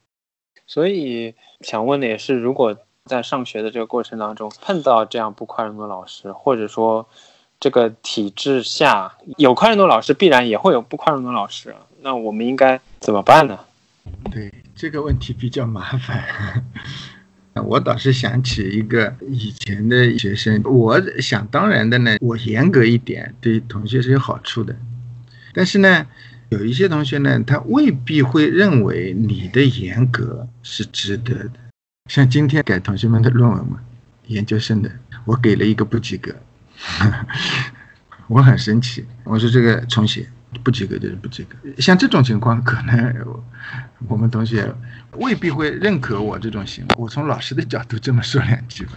[0.65, 2.77] 所以想问的也是，如果。
[3.07, 7.07] 在上学的这个过程当中，碰到这样不宽容的老师，或者说
[7.59, 11.73] 这个体制下有宽容的老师，必然也会有不宽容的老师。
[12.01, 13.59] 那我们应该怎么办呢？
[14.31, 16.63] 对这个问题比较麻烦。
[17.65, 24.75] 我倒是想起一个以前的学生，我想当然的呢，我严格一点对同学是有好处的。
[25.55, 26.05] 但是呢，
[26.49, 31.53] 有一些同学呢，他未必会认为你的严格是值得的。
[32.07, 33.79] 像今天改同学们的论文嘛，
[34.27, 34.89] 研究生的，
[35.25, 36.33] 我给了一个不及格，
[38.27, 40.27] 我很生气，我说这个重写，
[40.63, 41.55] 不及格就是不及格。
[41.79, 43.25] 像这种情况，可能
[44.07, 44.73] 我们同学
[45.13, 46.95] 未必会认可我这种行为。
[46.97, 48.93] 我从老师的角度这么说两句吧。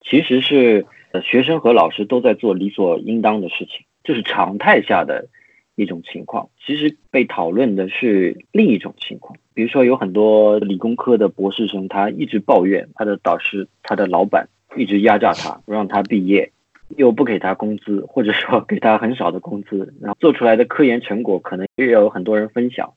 [0.00, 0.86] 其实是
[1.22, 5.28] 学生和老师都在做理所应当的事情，这是常态下的。
[5.74, 9.38] 一种情况，其实被讨论的是另一种情况。
[9.54, 16.50] 比如说，有很多理工科的博士生，他一直抱怨他的导师、他的老板一直压榨他，不让他毕业。
[16.98, 22.92] 又不给他工资，或者说给他很少的工资，然后做出来的科研成果可能又有很多人分享，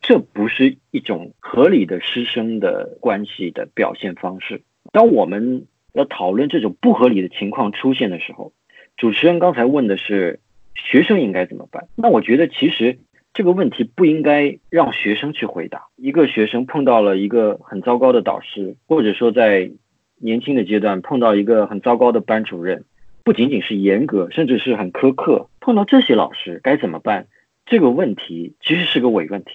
[0.00, 4.62] 这不是一种合理的师生的关系的表现方式。
[4.90, 8.52] 当我们要讨论这种不合理的情况出现的时候，
[8.96, 10.40] 主持人刚才问的是
[10.74, 11.86] 学生应该怎么办？
[11.94, 12.98] 那我觉得其实
[13.40, 15.86] 这个问题不应该让学生去回答。
[15.96, 19.70] 一个学生碰到了一个很糟糕的导师，或者说在
[20.18, 22.84] 年轻的阶段碰到一个很糟糕的班主任，
[23.24, 25.48] 不仅仅是严格，甚至是很苛刻。
[25.58, 27.28] 碰到这些老师该怎么办？
[27.64, 29.52] 这个问题其实是个伪问题。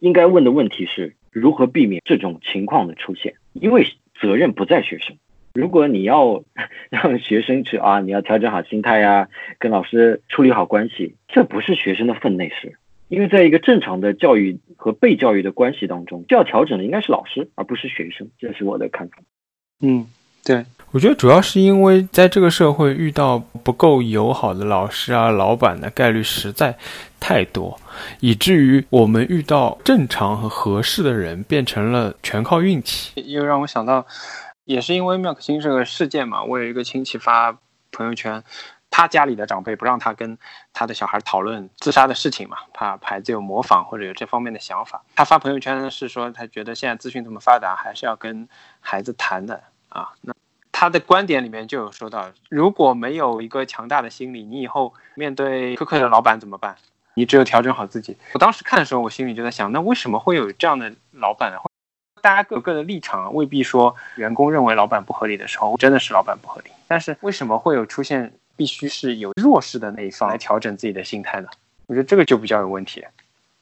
[0.00, 3.34] 应该问的问题是如何避免这种情况的出现？
[3.52, 3.86] 因为
[4.20, 5.16] 责任不在学生。
[5.54, 6.42] 如果你要
[6.90, 9.28] 让学生去啊，你要调整好心态呀，
[9.60, 12.76] 跟老师处理好关系，这不是学生的分内事。
[13.10, 18.30] 因为在一个正常的教育和被教育的关系当中，需要调整的应该是老师，而不是学生。
[18.38, 19.18] 这是我的看法。
[19.80, 20.06] 嗯，
[20.44, 26.78] 对，我觉得主要是因为在这个社会遇到不够友好的老师啊、老板的概率实在
[27.18, 27.80] 太多，
[28.20, 33.20] 以至于我们遇到正常和合适的人变成了全靠运气。
[33.26, 34.06] 又让我想到，
[34.64, 37.58] 也是因为妙可欣这个事件嘛，我有一个亲戚发
[37.90, 38.40] 朋友圈，
[38.90, 40.36] 他家里的长辈不让他跟
[40.72, 45.02] 他的小孩讨论自杀的事情嘛，怕孩子有模仿或者有这方面的想法。
[45.14, 48.48] 他发朋友圈是说，他觉得现在资讯这么发达，还是要跟
[48.80, 49.62] 孩子谈的。
[49.88, 50.32] 啊，那
[50.70, 56.76] 他的观点里面就有说到，如果没有一个强大的心理，你以后面对苛刻的老板怎么办？
[57.14, 58.16] 你只有调整好自己。
[58.34, 61.58] 我当时看的时候，我心里就在想，那为什么会有这样的老板呢？
[62.22, 66.70] 大家各有各的立场，未必说员工认为老板不合理的时候，真的是老板不合理。
[66.86, 71.48] 但是为什么会有出现必须是有弱势的那一方来调整自己的心态呢？
[71.86, 73.02] 我觉得这个就比较有问题。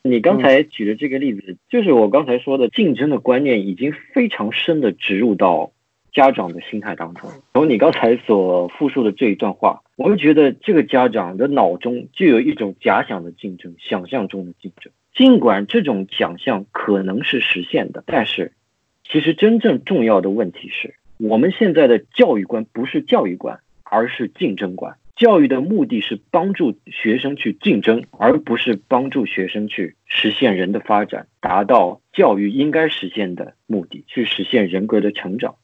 [0.02, 5.70] 你刚才举的这个例子，就是我刚才说的竞争的观念已经非常深的植入到。
[6.10, 14.90] 家长的心态当中，从你刚才所复述的这一段话，我们觉得这个家长的脑中就有一种假想的竞争，想象中的竞争。
[15.14, 18.52] 尽管这种想象可能是实现的，但是
[19.04, 24.96] 其实真正重要的问题是，我们现在的教育观不是教育观，而是竞争观。
[25.16, 35.56] 教育的目的是帮助学生去竞争，而不是帮助学生去实现人的发展，达到教育应该实现的目的，去实现人格的成长。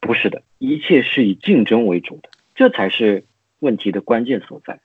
[0.00, 3.24] 不是的，一切是以竞争为主的，这才是
[3.60, 4.80] 问题的关键所在。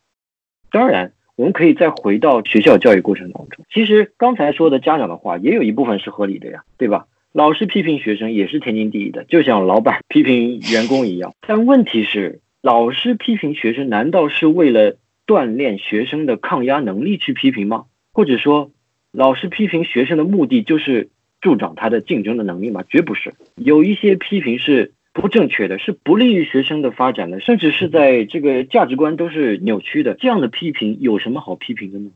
[0.70, 3.66] 当然，我们可以再回到学校教育过程当中。
[3.72, 7.08] 其实刚才说的家长的话，也有一部分是合理的呀，对吧？
[7.32, 11.34] 老师批评学生也是天经地义的，就像老板 批评员工一样。
[11.48, 17.86] 但问题是，老师批评学生，难道是为了锻炼学生的抗压能力去批评吗？
[18.12, 18.72] 或者说，
[19.14, 22.84] 老师批评学生的目的就是助长他的竞争的能力吗？
[22.90, 23.36] 绝不是。
[23.56, 24.92] 有一些批评是。
[25.14, 30.14] 不正确的是不利于学生的发展的，甚至是在这个价值观都是扭曲的。
[30.14, 32.12] 这样的批评有什么好批评的呢？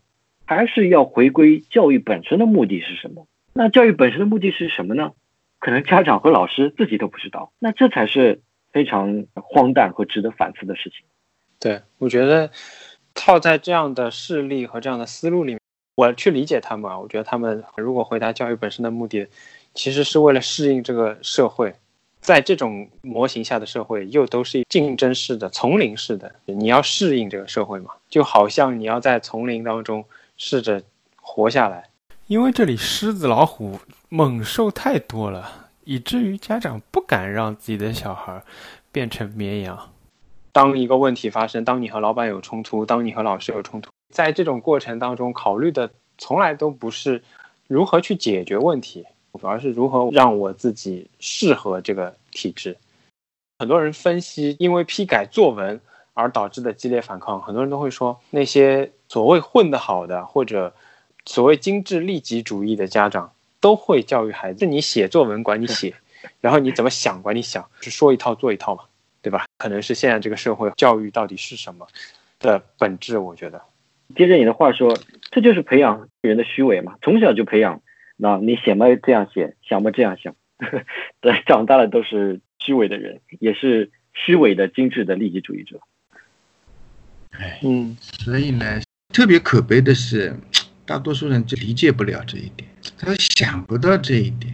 [0.45, 3.25] 还是要回归教育本身的目的是什么？
[3.53, 5.13] 那教育本身的目的是什么呢？
[5.57, 7.51] 可能家长和老师自己都不知道。
[7.57, 10.99] 那这才是非常荒诞和值得反思的事情。
[11.59, 12.49] 对，我觉得
[13.13, 15.59] 套在这样的事例和这样的思路里面，
[15.95, 16.99] 我去理解他们啊。
[16.99, 19.27] 我觉得他们如果回答教育本身的目的，
[19.73, 21.73] 其实是为了适应这个社会。
[22.19, 27.93] 在这种模型下的社会，又都是竞争式的、丛林式的，你要适应这个社会嘛？
[28.09, 30.05] 就好像你要在丛林当中
[30.37, 30.83] 试着
[31.15, 31.89] 活下来，
[32.27, 33.79] 因为这里狮子、老虎、
[34.09, 35.60] 猛兽太多了，
[35.91, 38.41] 以至于家长不敢让自己的小孩
[38.93, 39.91] 变成绵羊。
[40.53, 47.21] 当一个问题发生，当你和老板有冲突，当你和老师有冲突，在这种过程当中，考虑的从来都不是
[47.67, 49.05] 如何去解决问题。
[49.37, 52.77] 主要是如何让我自己适合这个体制。
[53.59, 55.77] 很多人分析，因为批改作文
[56.13, 60.73] 而导致的激烈反抗，很多人都会说，那些所谓混得好的或者
[61.25, 63.31] 所谓精致利己主义的家长，
[63.61, 65.93] 都会教育孩子：你写作文管你写，
[66.41, 68.83] 然后你怎么想管你想，是说一套做一套嘛，
[69.21, 69.45] 对吧？
[69.57, 71.87] 可能是现在这个社会教育到底是什么
[72.39, 73.17] 的本质？
[73.17, 73.61] 我觉得，
[74.15, 74.97] 接着你的话说，
[75.29, 77.81] 这就是培养人的虚伪嘛，从小就培养。
[78.17, 80.35] 那你写嘛这样写，想嘛这样想，
[81.21, 85.79] 对，长大了都是虚伪的人，也是虚伪的精致的利己主义者。
[87.31, 88.81] 哎，嗯，所以呢，
[89.11, 90.35] 特别可悲的是，
[90.91, 94.53] 大多数人就理解不了这一点，他想不到这一点。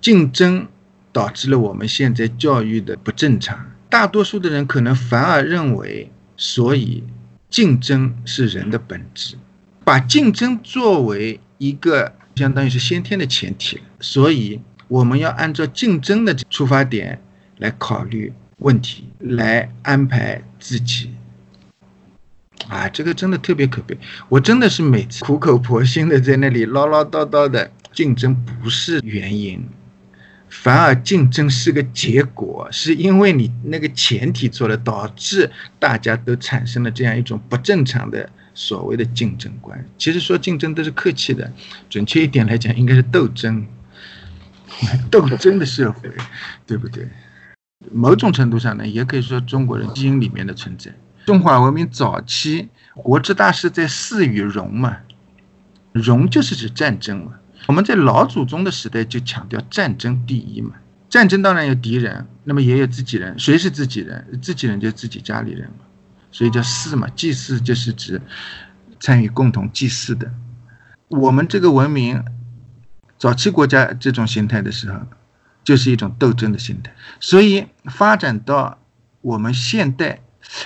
[0.00, 0.66] 竞争
[1.12, 7.04] 导致了我们现在教育的不正常，大多数的人可能反而认为，所以
[7.48, 9.36] 竞争是人的本质，
[9.84, 12.12] 把竞争作为一个。
[12.34, 17.22] 相当于是先天的前提了，所以我们要按照竞争的出发点
[17.58, 21.10] 来考虑问题来安排自己。
[22.72, 23.96] 啊，这个真的特别可悲。
[24.30, 29.62] 我真的是每次苦口婆心的在那里唠唠叨叨的，竞争不是原因，
[30.48, 39.84] 反而竞争是个结果，是因为你那个前提做了，导致大家都产生了这样一种不正常的所谓的竞争观。
[39.98, 41.52] 其实说竞争都是客气的，
[41.90, 43.66] 准确一点来讲，应该是斗争，
[45.12, 46.10] 斗争的社会，
[46.66, 47.06] 对不对？
[47.92, 50.90] 某种程度上呢，也可以说中国人基因里面的存在。
[51.24, 54.96] 中华文明早期国之大事在祀与戎嘛，
[55.92, 57.34] 戎就是指战争嘛。
[57.66, 60.74] 我们在老祖宗的时代就强调战争第一嘛，
[61.08, 63.38] 战争当然有敌人，那么也有自己人。
[63.38, 64.40] 谁是自己人？
[64.42, 65.84] 自己人就自己家里人嘛，
[66.32, 67.08] 所以叫祀嘛。
[67.14, 68.20] 祭祀就是指
[68.98, 70.32] 参与共同祭祀的。
[71.06, 72.24] 我们这个文明
[73.16, 74.98] 早期国家这种形态的时候，
[75.62, 78.80] 就是一种斗争的心态，所以发展到
[79.20, 80.20] 我们现代。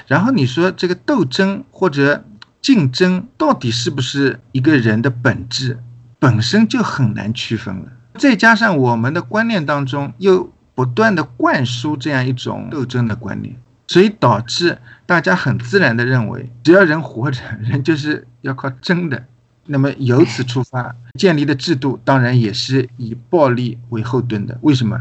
[0.07, 2.25] 然后你说这个斗争或者
[2.61, 5.79] 竞争到底是不是一个人的本质，
[6.19, 7.93] 本身就很难区分了。
[8.15, 13.57] 再加上我们的观念当中又不断的灌输这样一种斗争的观念，
[13.87, 19.25] 所以导致大家很自然的认为，只要人活着，人就是要靠争的。
[19.69, 24.57] 那么由此出发建立的制度，当然也是以暴力为后盾的。
[24.63, 25.01] 为什么？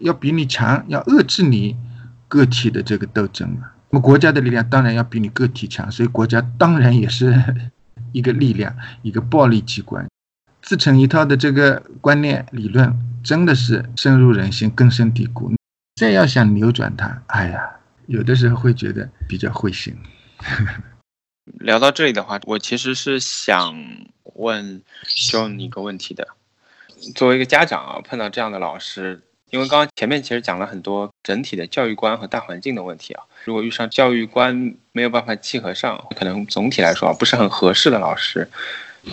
[0.00, 1.76] 要比你强，要遏制你
[2.28, 3.70] 个体的这个斗争嘛。
[3.90, 7.34] 那么国家的力量当然要比你个体强，所以国家当然也是
[8.12, 10.06] 一个力量，一个暴力机关，
[10.62, 15.52] 自成一套的这个观念理论，真的是深入人心、根深蒂固。
[15.96, 17.70] 再要想扭转它，哎呀，
[18.06, 19.96] 有的时候会觉得比较灰心。
[21.60, 23.74] 聊到这里的话，我其实是想
[24.34, 26.28] 问 John 一个问题的：
[27.14, 29.22] 作为一个家长啊，碰到这样的老师。
[29.50, 38.46] 因为刚刚前面其实讲了很多整体的教育观和大环境的问题啊，如果遇上教育观没有办法契合上，可能总体来说不是很合适的老师，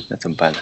[0.10, 0.60] 那怎么办呢？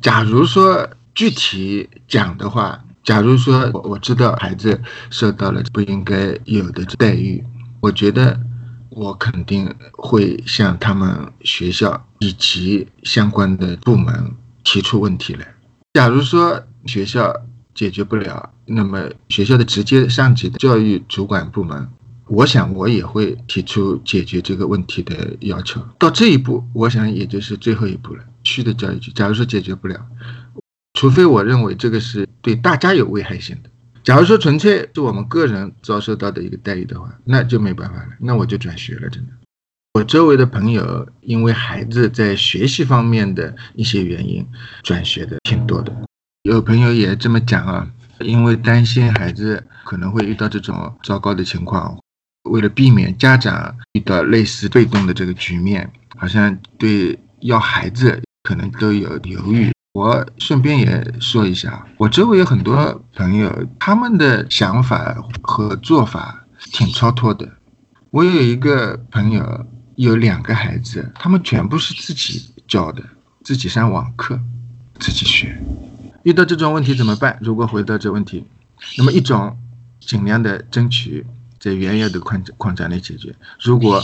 [0.00, 4.80] 假如说具体讲的话，假如说我我知道孩子
[5.10, 7.44] 受到了不应该有的待遇，
[7.82, 8.40] 我觉得
[8.88, 14.34] 我肯定会向他们学校以及相关的部门
[14.64, 15.46] 提出问题来。
[15.92, 17.30] 假如说学校，
[17.74, 21.86] 解决不了，那么学校的直接上级的教育主管部门，
[22.28, 25.80] 我想我也会提出解决这个问题的要求。
[25.98, 28.24] 到这一步，我想也就是最后一步了。
[28.42, 30.04] 区的教育局，假如说解决不了，
[30.94, 33.70] 除非我认为这个是对大家有危害性的。
[34.02, 39.08] 假如说纯粹是我们个人遭受到的一个待遇的话，那就没办法了，那我就转学了。
[39.08, 39.32] 真的，
[39.94, 44.46] 我周围的朋友因为孩子在学习方面的一些原因
[44.82, 45.92] 转学的挺多的。
[46.42, 51.98] 有朋友也这么讲啊，因为担心孩子可能会遇到这种糟糕的情况，
[52.46, 59.70] 为了避免家长遇到类似被动的这个局面，好像对要孩子可能都有犹豫。
[59.92, 67.48] 我顺便也说一下，我周围有很多朋友，他们的想法和做法挺超脱的。
[68.10, 73.02] 我有一个朋友有两个孩子，他们全部是自己教的，
[73.42, 74.38] 自己上网课，
[74.98, 75.56] 自己学。
[76.24, 77.38] 遇到这种问题怎么办？
[77.40, 78.44] 如果回到这问题，
[78.98, 79.56] 那么一种
[80.00, 81.24] 尽量的争取
[81.66, 83.34] 在原有的框框架内解决。
[83.60, 84.00] 如果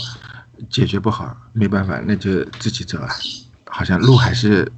[0.69, 3.09] 解决不好，没办法，那就自己走啊。
[3.67, 4.71] 好像路还是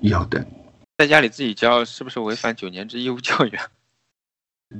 [0.00, 0.44] 有的。
[0.98, 3.64] 在家里自己教是不是违反九年制义务教育啊？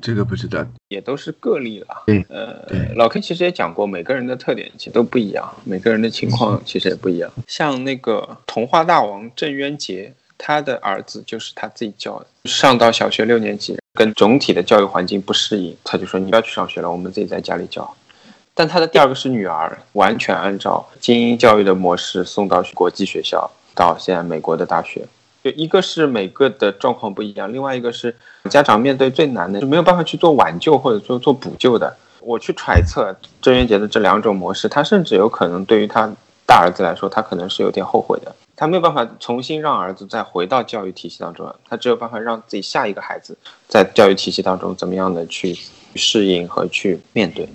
[0.02, 2.02] 这个不知道，也都是个例了。
[2.06, 7.30] 对，呃，老 K 其实也讲过，每个人的特点其实都不一样，每个人的情况其实也不一样。
[7.46, 10.12] 像那个童话大王郑渊洁。
[10.44, 17.88] 他的儿子就是他自己教的，上到小学六年级，跟总体的教育环境不适应，他就说你不要去上学了，我们自己在家里教。
[18.54, 25.06] 但他的第二个是女儿，完全按照精英教育的模式送到国际学校，到现在美国的大学。
[25.44, 28.14] 就一个是每个的状况不一样，另外一个是
[28.48, 31.94] 家长面对最难的，就没有办法去做挽救或者说做补救的。
[32.20, 36.10] 我去揣测郑渊洁的这两种模式，他甚至有可能对于他
[36.46, 38.34] 大儿子来说，他可能是有点后悔的。
[38.62, 43.36] 他没有办法重新让儿子再回到教育体系当中，他只有办法让自己下一个孩子
[43.66, 45.52] 在教育体系当中怎么样的去
[45.96, 47.48] 适应和去面对。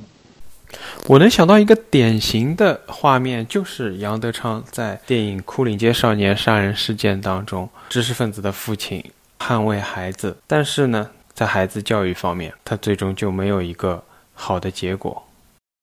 [1.05, 9.01] 我能想到一个典型的画面，就是杨德昌在电影《牯岭街少年杀人事件》当中，知识分子的父亲
[9.39, 14.03] 捍卫孩子，但是呢，在孩子教育方面，他最终就没有一个
[14.33, 15.23] 好的结果。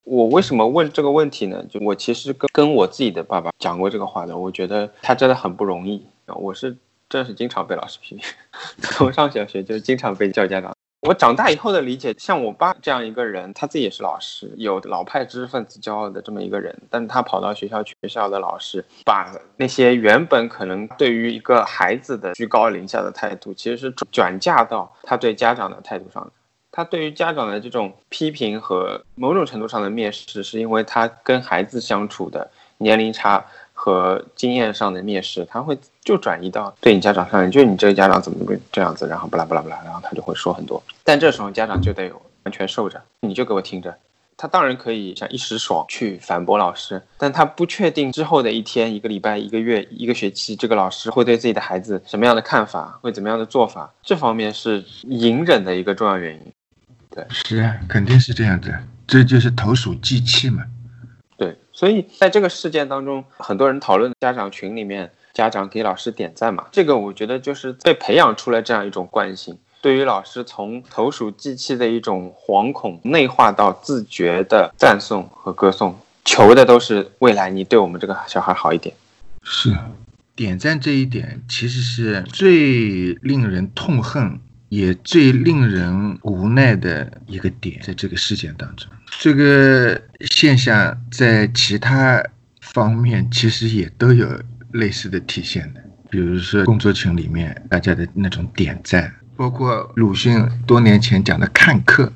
[0.04, 1.64] 我为什么问这个问题呢？
[1.68, 4.36] 就我其实跟跟我自己的爸爸讲过这个话的。
[4.36, 6.06] 我觉得他真的很不容易。
[6.26, 6.76] 我是
[7.08, 8.24] 真是经常被老师批评，
[8.82, 10.74] 从上小学就经常被叫家长。
[11.00, 26.32] 我长大以后的理解，像我爸这样一个人，他自己也是老师，有老派知识分子骄傲的这么一个人，但他跑到学校去，学校的老师把那些原本可能对于一个孩子的居高临下的态度，其实是转嫁到他对家长的态度上的。
[26.76, 33.44] 他对于家长的这种批评和某种程度上的蔑视，是因为他跟孩子相处的年龄差。
[33.76, 40.80] 和经验上的蔑视，他会就转移到对你家长上，就你这个家长怎么怎么这样子，然后巴拉巴拉巴拉，然后他就会说很多。
[41.02, 42.08] 但这时候家长就得
[42.44, 43.94] 完全受着，你就给我听着。
[44.36, 53.92] 他当然可以想一时爽去反驳老师，但他不确定之后的一天、一个礼拜、一个月、一个学期，这个老师会对自己的孩子什么样的看法，会怎么样的做法。
[54.04, 56.52] 这方面是隐忍的一个重要原因。
[57.14, 58.74] 对，是啊，肯定是这样子，
[59.06, 60.64] 这就是投鼠忌器嘛。
[61.36, 78.92] 对，所以在这个事件当中，很多人讨论家长群里面家长给老师点赞嘛，这个我觉得就是被培养出来这样一种惯性，对于老师从投鼠忌器的一种惶恐内化到自觉的赞颂和歌颂，求的都是未来你对我们这个小孩好一点。
[79.44, 79.72] 是，
[80.34, 84.40] 点赞这一点其实是最令人痛恨。
[84.68, 88.90] 也最令人无奈的一个点，在这个事件当中，
[89.20, 92.22] 这个现象在其他
[92.60, 94.26] 方面其实也都有
[94.72, 102.12] 类似的体现的，比如说工作群里面大家的那种点赞，包括鲁迅多年前讲的看客，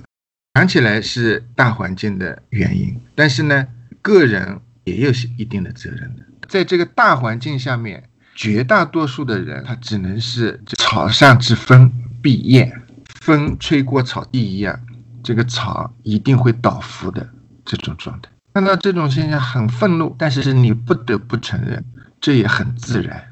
[0.54, 3.68] 讲起来是大环境的原因，但是呢，
[4.02, 8.02] 个人也有一定的责任的，在这个大环境下面，
[8.34, 11.92] 绝大多数的人他只能是草上之风。
[12.22, 12.72] 毕业，
[13.20, 14.78] 风吹过草地一样，
[15.22, 17.28] 这个草一定会倒伏的
[17.64, 18.30] 这种状态。
[18.54, 21.84] 看到这种现象很愤怒，但是是你不得不承认，
[22.20, 23.22] 这也很自然。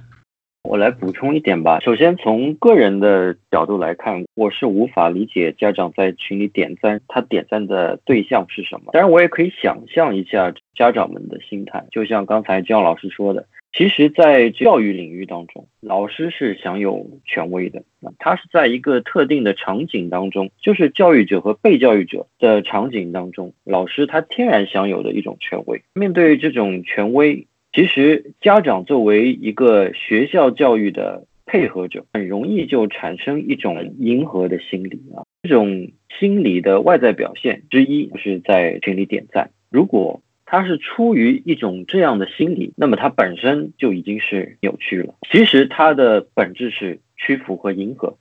[0.68, 1.78] 我来补充一点吧。
[1.80, 8.90] 首先从个人的角度来看，我是无法理解家长在群里点赞，他点赞的对象是什么。
[8.92, 13.46] 当然，我也可以想象一下家长们的心态，就像刚才姜老师说的。
[13.76, 17.82] 其实，在教育领域当中，老师是享有权威的。
[18.00, 25.82] 那他是在一个特定的场景当中，就是教育者和被教育者的场景当中，老师他天然享有的一种权威。
[25.92, 35.20] 面对这种权威，其实家长作为一个学校教育的配合者，很容易就产生一种迎合的心理啊。
[35.42, 39.50] 这种心理的外在表现之一，就是在群里点赞。
[39.68, 45.14] 如果他是出于一种这样的心理，那么他本身就已经是扭曲了。
[45.28, 48.16] 其实他的本质是屈服和迎合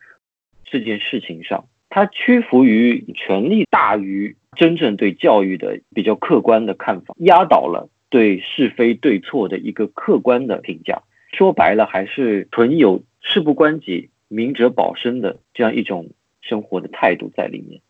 [0.66, 11.04] 这件事情上，他屈服于权力大于真正对教育的比较客观的看法，压倒了对是非对错的一个客观的评价。
[11.32, 16.10] 说白了，还是存有事不关己、明哲保身的这样一种
[16.42, 17.82] 生活的态度在里面。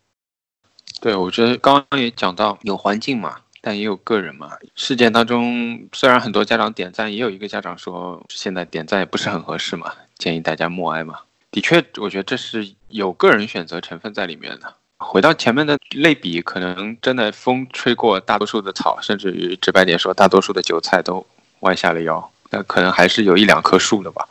[1.00, 3.36] 对，我觉得刚刚也讲到有环境嘛。
[3.66, 4.52] 但也有个人嘛。
[4.76, 11.18] 事件当中，虽然很多家长点赞，也有一个家长说，现在点赞也不是很合适嘛，建议大家默哀嘛。
[11.50, 14.72] 的确，我觉得这是有个人选择成分在里面的。
[14.98, 21.26] 回到前面的类比，可能真的风吹过大多数的草，甚至于直白点说，大多数的韭菜都
[21.60, 24.28] 弯下了腰，那可能还是有一两棵树的吧。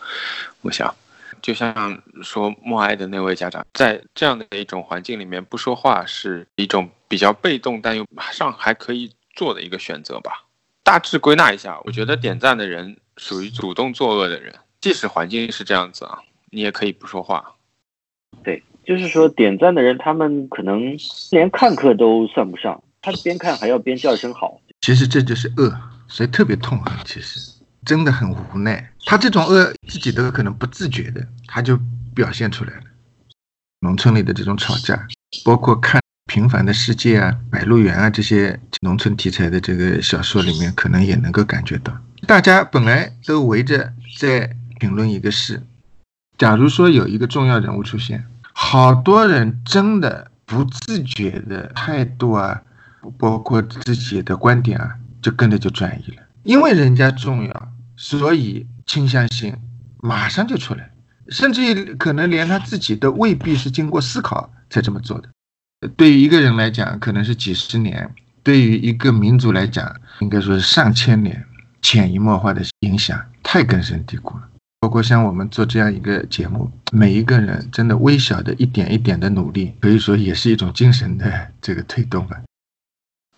[0.61, 0.95] 我想，
[1.41, 9.11] 就像说默哀的那位家长，在这样的一种环境里面不说话，是一种比较被动，但又马上还可以。
[9.35, 10.45] 做的一个选择吧。
[10.83, 16.19] 大致归纳一下，我觉得点赞的人属于主动作恶的人，即使环境是这样子啊，
[16.51, 17.55] 你也可以不说话。
[18.43, 20.95] 对，就是说点赞的人，他们可能
[21.31, 24.61] 连看客都算不上，他边看还要边叫一声好。
[24.81, 25.75] 其实这就是恶，
[26.07, 26.93] 所以特别痛恨。
[27.03, 27.39] 其实
[27.83, 31.79] 真的很无奈，他这种恶自己都可能不自觉的，他就
[32.13, 32.83] 表现出来了。
[33.79, 35.07] 农村里的这种吵架，
[35.43, 35.99] 包括看。
[36.35, 45.63] 平凡的世界啊，《白鹿原》啊，这些农村题材的这个小说里面，可能也能够感觉到，大家本来都围着在评论一个事，
[46.37, 52.61] 假如说有一个重要人物出现，好多人真的不自觉的态度啊，
[53.17, 59.55] 包括自己的观点啊，就跟着就转移了，因为人家重要，所以倾向性
[60.01, 60.91] 马上就出来，
[61.29, 65.29] 甚至于可能连他自己都未必是经过思考才这么做的。
[65.87, 68.07] 对于一个人来讲，可能是几十年；
[68.43, 71.45] 对于一个民族来讲，应该说是上千年，
[71.81, 74.49] 潜移默化的影响太根深蒂固了。
[74.81, 82.39] 包括像我们做这样一个节目，每一个人真的微小的一点一点的努力，可以说也是一种精神的这个推动吧。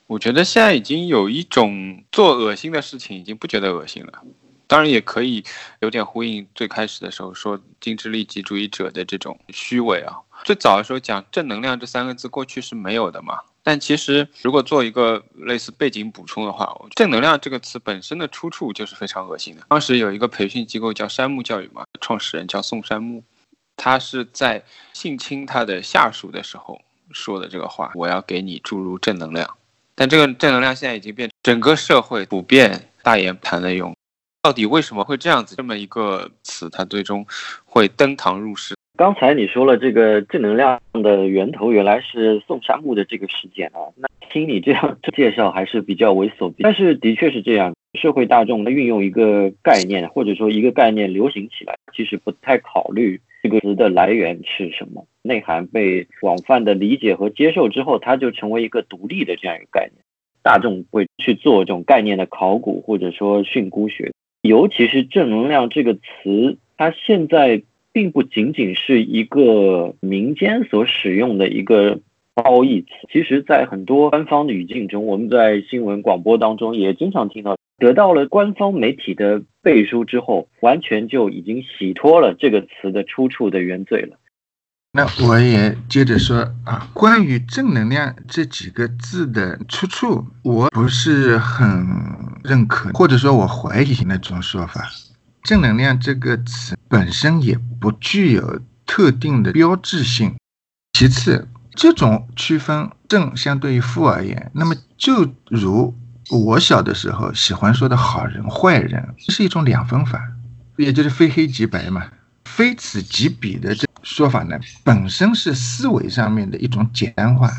[0.08, 4.24] 我觉得现在已经有一种做恶心的事情，已经不觉得恶心了。
[4.68, 5.44] 当然，也可以
[5.80, 10.18] 有点呼应最开始的时候说精致利己主义者的这种虚伪啊。
[10.48, 13.42] 最早的时候讲正能量这三个字，过去是没有的嘛。
[13.64, 19.64] 但其实，如果做一个类似背景补充的话，正能量这个词本身的出处就是非常恶心的。
[19.68, 23.22] 当时有一个培训机构叫山木教育嘛，创始人叫宋山木，
[23.76, 26.80] 他是在性侵他的下属的时候
[27.12, 29.58] 说的这个话：“我要给你注入正能量。”
[29.96, 33.94] 但这个正能量现在已经变整个社会普遍大言不惭的用。
[34.44, 35.58] 到底为什么会这样子？
[35.58, 37.28] 这么一个词，它最终
[37.66, 38.77] 会登堂入室。
[38.98, 46.52] 刚才你说了这个正能量的源头原来是宋山木的这个事件啊，那听你这样介绍还是比较猥琐。
[46.58, 60.04] 但是的确是这样，社会大众运用一个概念或者说一个概念流行起来，其实不太考虑这个词的来源是什么，内涵被广泛的理解和接受之后，它就成为一个独立的这样一个概念，
[60.42, 67.62] 大众会去做这种概念的考古或者说训诂学，尤其是正能量这个词，它现在。
[67.98, 72.00] 并不仅仅是一个民间所使用的一个
[72.36, 84.20] 褒义词，其实，在很多官方的语境中，我们在新闻广播当中也经常听到，得到了官方媒体的背书之后，完全就已经洗脱了这个词的出处的原罪了。
[84.94, 91.68] 那我也接着说啊，关于正能量这几个字的出处，我不是很
[92.44, 94.84] 认可，或者说我怀疑那种说法。
[95.48, 100.36] 正能量这个词本身也不具有特定的标志性。
[100.92, 105.96] 其次，这种区分正相对于负而言，那么就如
[106.30, 110.22] 我小的时候喜欢说的好人坏人，这是一种两分法，
[110.76, 112.04] 也就是非黑即白嘛。
[112.44, 117.50] 非此即彼的这说法呢，本身是思维上面的一种简单化。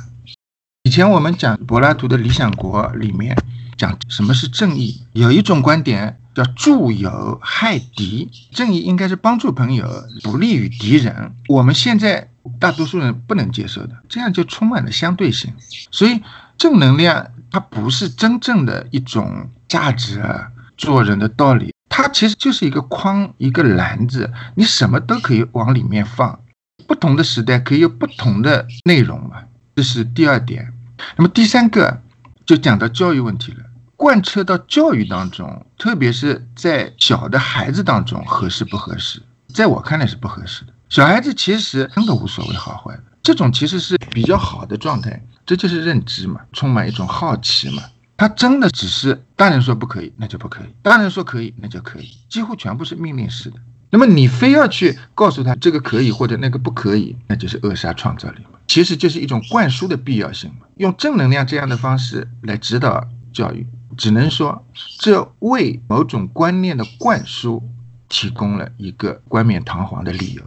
[0.82, 3.34] 以前我们讲柏拉图的《理想国》里面
[3.78, 6.20] 讲什么是正义，有一种观点。
[6.38, 9.88] 叫助友害敌，正义应该是帮助朋友，
[10.22, 11.34] 不利于敌人。
[11.48, 12.30] 我们现在
[12.60, 15.52] 大多数人不能接受的，这样就充满了相对性。
[15.90, 16.22] 所以
[16.56, 26.38] 正能量它不是真正的一种价值啊，做人的道理，它其实就是一个筐，一个篮子，你什么都可以往里面放。
[26.86, 29.42] 不同的时代可以有不同的内容嘛，
[29.74, 30.72] 这是第二点。
[31.16, 32.00] 那么第三个
[32.46, 33.64] 就讲到教育问题了。
[33.98, 39.20] 贯彻到教育当中，特别是在小的孩子当中，合适不合适？
[39.52, 40.72] 在我看来是不合适的。
[40.88, 47.82] 小孩子其实真的无所谓好坏的，这种其实是比较好的状态，这就是认知嘛，充满一种好奇嘛。
[48.16, 53.56] 他真的只是大人说不可以，那就不可以；大人说可以，那就可以，几乎全部是命令式的。
[53.90, 58.60] 那么你非要去告诉他这个可以或者那个不可以，那就是扼杀创造力嘛。
[58.68, 63.66] 其实就是一种灌输的必要性嘛，用正能量这样的方式来指导教育。
[63.98, 64.64] 只能说，
[65.00, 67.60] 这为某种观念的灌输
[68.08, 70.42] 提供了一个冠冕堂皇的理由。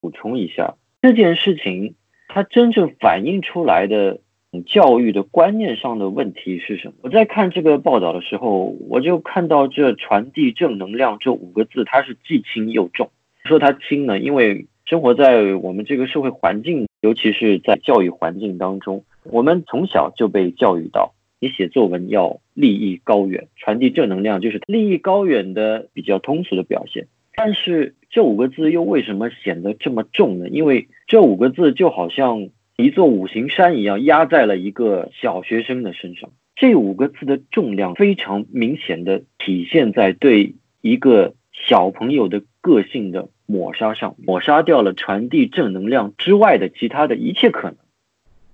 [0.00, 1.94] 补充一下，这件事情
[2.26, 4.18] 它真正反映出来的
[4.66, 6.94] 教育的观念上的问题是什么？
[7.02, 13.10] 我在看这个报道的时候，我就看到这“传递正能量”这五个字，它是既轻又重。
[13.44, 21.12] 说它轻呢，因为生活在我们这个社会环境，尤其是在教育环境当中，我们从小就被教育到。
[21.40, 27.06] 你写作文要立意高远，传递正能量，就是立意高远的比较通俗的表现。
[27.34, 30.48] 但是这五个字又为什么显得这么重呢？
[30.48, 36.30] 因为这五个字就好像一座五行山一样，压在了一个小学生的身上。
[36.54, 47.76] 这五个字的重量非常明显的体现在对一个小朋友的个性的抹杀上，抹杀掉了传递正能量之外的其他的一切可能。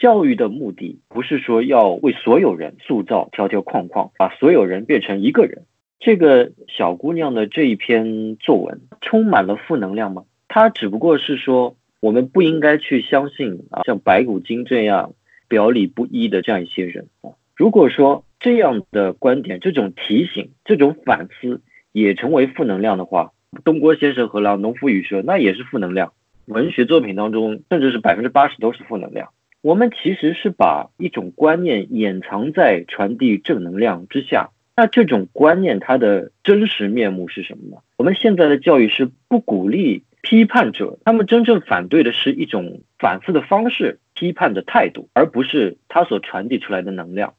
[0.02, 5.62] 教育的目的不是说要为所有人塑造条条框框，把所有人变成一个人。
[6.00, 10.24] 这个小姑娘的这一篇作文充满了负能量吗？
[10.48, 15.12] 她只不过是说，我们不应该去相信啊，像白骨精这样
[15.46, 17.38] 表里不一的这样一些人啊。
[17.54, 21.60] 如果说这样的观点、这种提醒、这种反思
[21.92, 23.30] 也成为负能量的话，
[23.62, 26.12] 东郭先生和《狼农夫与蛇》那也是负能量。
[26.46, 29.28] 文学作品当中，甚至是百分之八十都是负能量。
[29.62, 37.80] 我们其实是把一种观念掩藏在传递正能量之下，那这种观念它的真实面目是什么呢？
[37.96, 47.32] 我们现在的教育是不鼓励批判者，他们真正反对的是一种反思的方式、批判的态度，而不是他所传递出来的能量。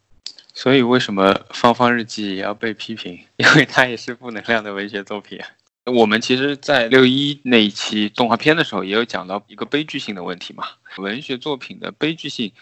[0.53, 3.19] 所以，为什么《芳芳日记》也要被批评？
[3.37, 5.39] 因为它也是负能量的文学作品。
[5.85, 10.63] 我们其实，在六一那一期动画片的时候，也有讲到一个悲剧性的问题嘛。
[10.97, 12.53] 文学作品的悲剧性，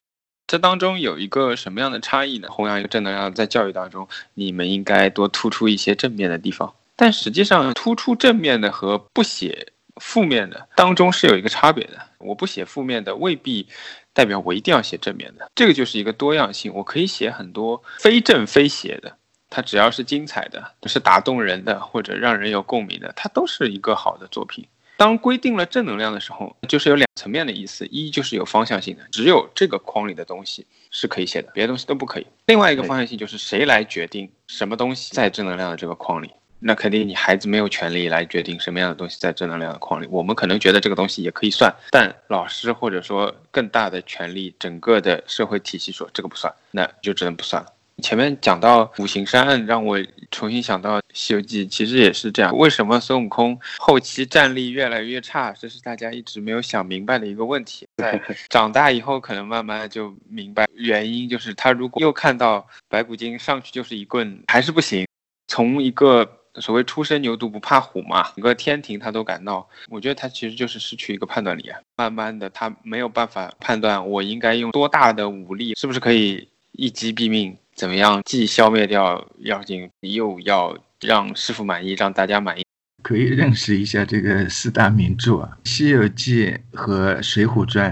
[0.47, 2.47] 这当中有一个什么样的差异呢？
[2.49, 6.73] 弘扬一个正能量，在教育当中，你们应该多突出一些正面的地方。
[6.95, 11.99] 但实际上，突出正面的和不写负面的当中是有一个差别的。
[12.17, 13.67] 我不写负面的，未必
[14.13, 15.47] 代表我一定要写正面的。
[15.53, 19.15] 这个就是一个多样性，我可以写很多非正非邪的，
[19.51, 24.65] 它只要是精彩的，是打动人的，或者让人有共鸣的，它都是一个好的作品。
[24.97, 36.31] 当规定了正能量的时候，就是有两层面的意思：一就是有方向性的，只有这个框里的东西是可以写的，别的东西都不可以；另外一个方向性就是谁来决定什么东西在正能量的这个框里。
[36.63, 40.07] 那肯定你孩子没有权利来决定什么样的东西在正能量的框里。
[40.11, 47.69] 我们可能觉得这个东西也可以算，但老师或者说更大的权利，整个的社会体系说这个不算，那就只能不算了。
[48.01, 49.99] 前面讲到五行山，让我
[50.31, 52.55] 重新想到《西游记》，其实也是这样。
[52.57, 55.51] 为什么孙悟空后期战力越来越差？
[55.53, 57.87] 这是大家一直没有想明白的一个问题。
[57.97, 58.19] 在
[58.49, 65.05] 长大以后，可能慢慢就明白原因，就是他如果又看到白骨精上去就是一棍，还是不行。
[65.47, 69.67] 从一个所谓初生牛犊不怕虎嘛，整个天庭他都敢闹。
[69.89, 71.79] 我觉得他其实就是失去一个判断力啊。
[71.97, 77.57] 慢慢的，他没有办法判断我应该用多大的武力，是不是可以一击毙命。
[77.73, 78.21] 怎么样？
[78.25, 82.63] 既消灭掉妖精，又要让师傅满意，让大家满意。
[83.01, 86.47] 可以认识一下这个四大名著啊，《西游记》
[86.77, 87.91] 和《水浒传》，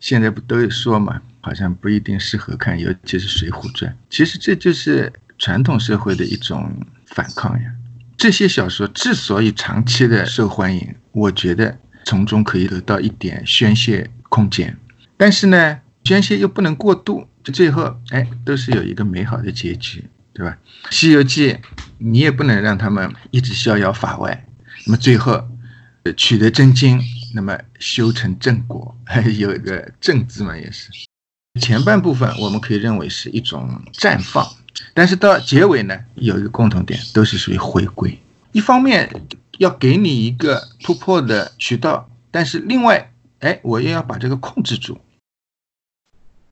[0.00, 1.20] 现在不都说嘛？
[1.40, 3.92] 好像不一定适合看，尤其是《水浒传》。
[4.10, 6.68] 其实这就是传统社会的一种
[7.06, 7.70] 反抗呀。
[8.16, 14.76] 这些小说之所以长期的受欢迎，我觉得从中可以得到一点宣泄空间，
[15.16, 17.28] 但是呢，宣泄又不能过度。
[17.50, 20.56] 最后，哎，都是有一个美好的结局，对吧？
[20.94, 21.52] 《西游记》，
[21.98, 24.46] 你也不能让他们一直逍遥法外。
[24.86, 25.48] 那么最后，
[26.16, 27.00] 取得真经，
[27.34, 30.90] 那么修成正果，还 有一个“正”字嘛，也是。
[31.60, 34.46] 前半部分我们可以认为是一种绽放，
[34.94, 38.16] 但是到结尾呢，有一个共同点，都是属于回归。
[38.52, 39.10] 一方面
[39.58, 44.98] 要给你一个突破的渠道，但是另外，哎，我又要把这个控制住。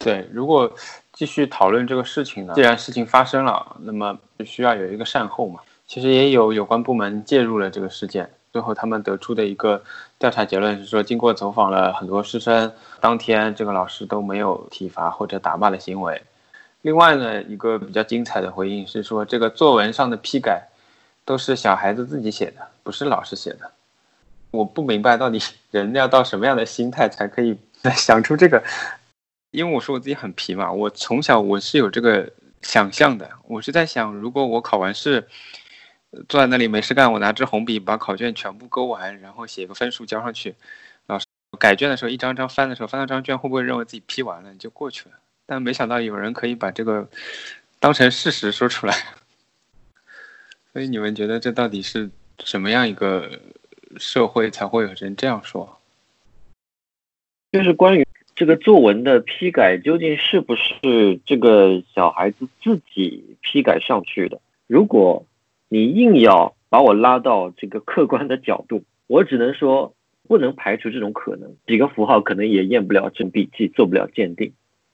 [0.07, 0.73] 对，如果
[1.13, 2.53] 继续讨论这个事情呢？
[2.55, 5.59] 既然事情发生了，那么就需要有一个善后嘛。
[5.85, 9.83] 其实也有有关部门介入了这个事件，最后他们得出的一个
[10.17, 16.23] 调查结论是说，经过走访了很多师生，当天这个老师都没有体罚或者打骂的行为。
[16.83, 20.69] 另外呢，一个比较精彩的回应是说，这个作文上的批改
[21.25, 23.73] 都是小孩子自己写的，不是老师写的。
[24.53, 25.43] 我不明白到底
[25.73, 27.59] 人要到什么样的心态才可以
[27.97, 28.63] 想出这个。
[29.57, 32.31] 因为我说我自己很皮嘛，我从小我是有这个
[32.61, 35.27] 想象的，我是在想，如果我考完试，
[36.29, 40.55] 坐在那里没事干，我拿支红笔把考卷全部勾完，然后写个分数交上去，
[41.07, 41.25] 老师
[41.59, 45.15] 改卷的时候一张张翻的时候，翻到张卷会不会认为自己批完了就过去了？
[45.47, 47.09] 但没想到有人可以把这个
[47.81, 48.95] 当成事实说出来，
[50.75, 52.11] 所以你们觉得这到底是
[52.45, 53.41] 什么样一个
[53.97, 55.81] 社会才会有人这样说？
[57.53, 58.07] 就是关于。
[58.37, 64.41] 这个作文的批改究竟是不是这个小孩子自己批改上去的？
[64.67, 65.25] 如果
[65.71, 69.95] 你硬要把我拉到这个客观的角度，我只能说
[70.29, 71.57] 不能排除这种可能。
[71.67, 74.53] 几个符号可能也验不了真笔记，做不了鉴定，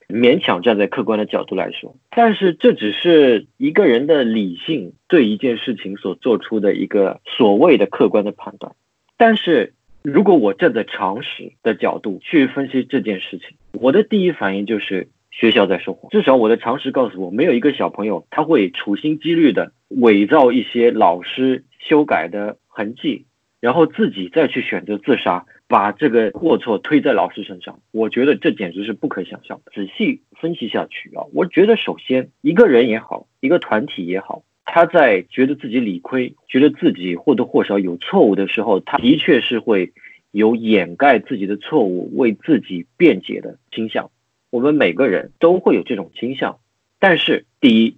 [0.09, 1.97] 勉强站在客观的角度来说。
[2.11, 8.73] 但是这只是一个人的理性对一件事情所做出的一个所谓的客观的判断，
[9.17, 9.75] 但是。
[10.03, 16.11] 如果我站在常识的角度去分析这件事情，我的第一反应就是学校在说谎。
[16.11, 23.27] 至少我的常识告诉我，没有一个小朋友他会处心积虑的伪造一些老师修改的痕迹，
[23.61, 27.79] 然后自己再去选择自杀，把这个过错推在老师身上。
[27.93, 29.71] 我觉得这简直是不可想象的。
[29.73, 34.43] 仔细分析下去啊，我觉得首先一个人也好，一个团体也好。
[34.65, 39.93] 他在觉得自己理亏、觉得自己或多或少有错误的时候，他的确是会
[40.31, 44.11] 有掩盖自己的错误、为自己辩解的倾向。
[44.51, 46.59] 我们每个人都会有这种倾向，
[46.99, 47.97] 但是第一，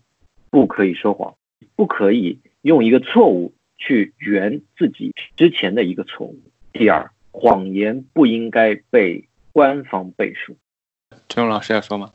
[0.50, 1.34] 不可以说谎，
[1.76, 6.40] 不可以用一个错误去圆自己之前的一个错误。
[6.72, 10.56] 第二，谎言不应该被官方背书。
[11.28, 12.10] 陈勇老师要说吗？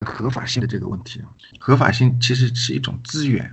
[0.00, 1.20] 合法性的这个问题，
[1.58, 3.50] 合法性其实是一种资源。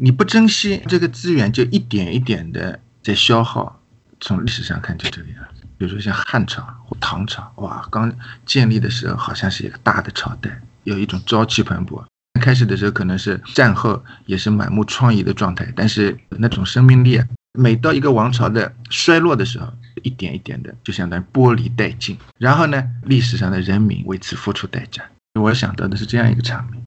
[0.00, 3.80] 你不珍惜这个资源，就一点一点的在消耗。
[4.20, 5.62] 从历史上看，就这个样子。
[5.76, 8.12] 比如说像汉朝或唐朝，哇，刚
[8.44, 12.02] 建立的时候好像是一个大的朝代，有一种朝气蓬勃。
[12.40, 19.72] 开始的时候可能是战后也是满目疮痍的状态，但是那种生命力啊，每到一个王朝的衰落的时候，
[20.02, 22.18] 一点一点的就相当于剥离殆尽。
[22.38, 25.02] 然后呢，历史上的人民为此付出代价。
[25.34, 26.82] 我想到的是这样一个场面。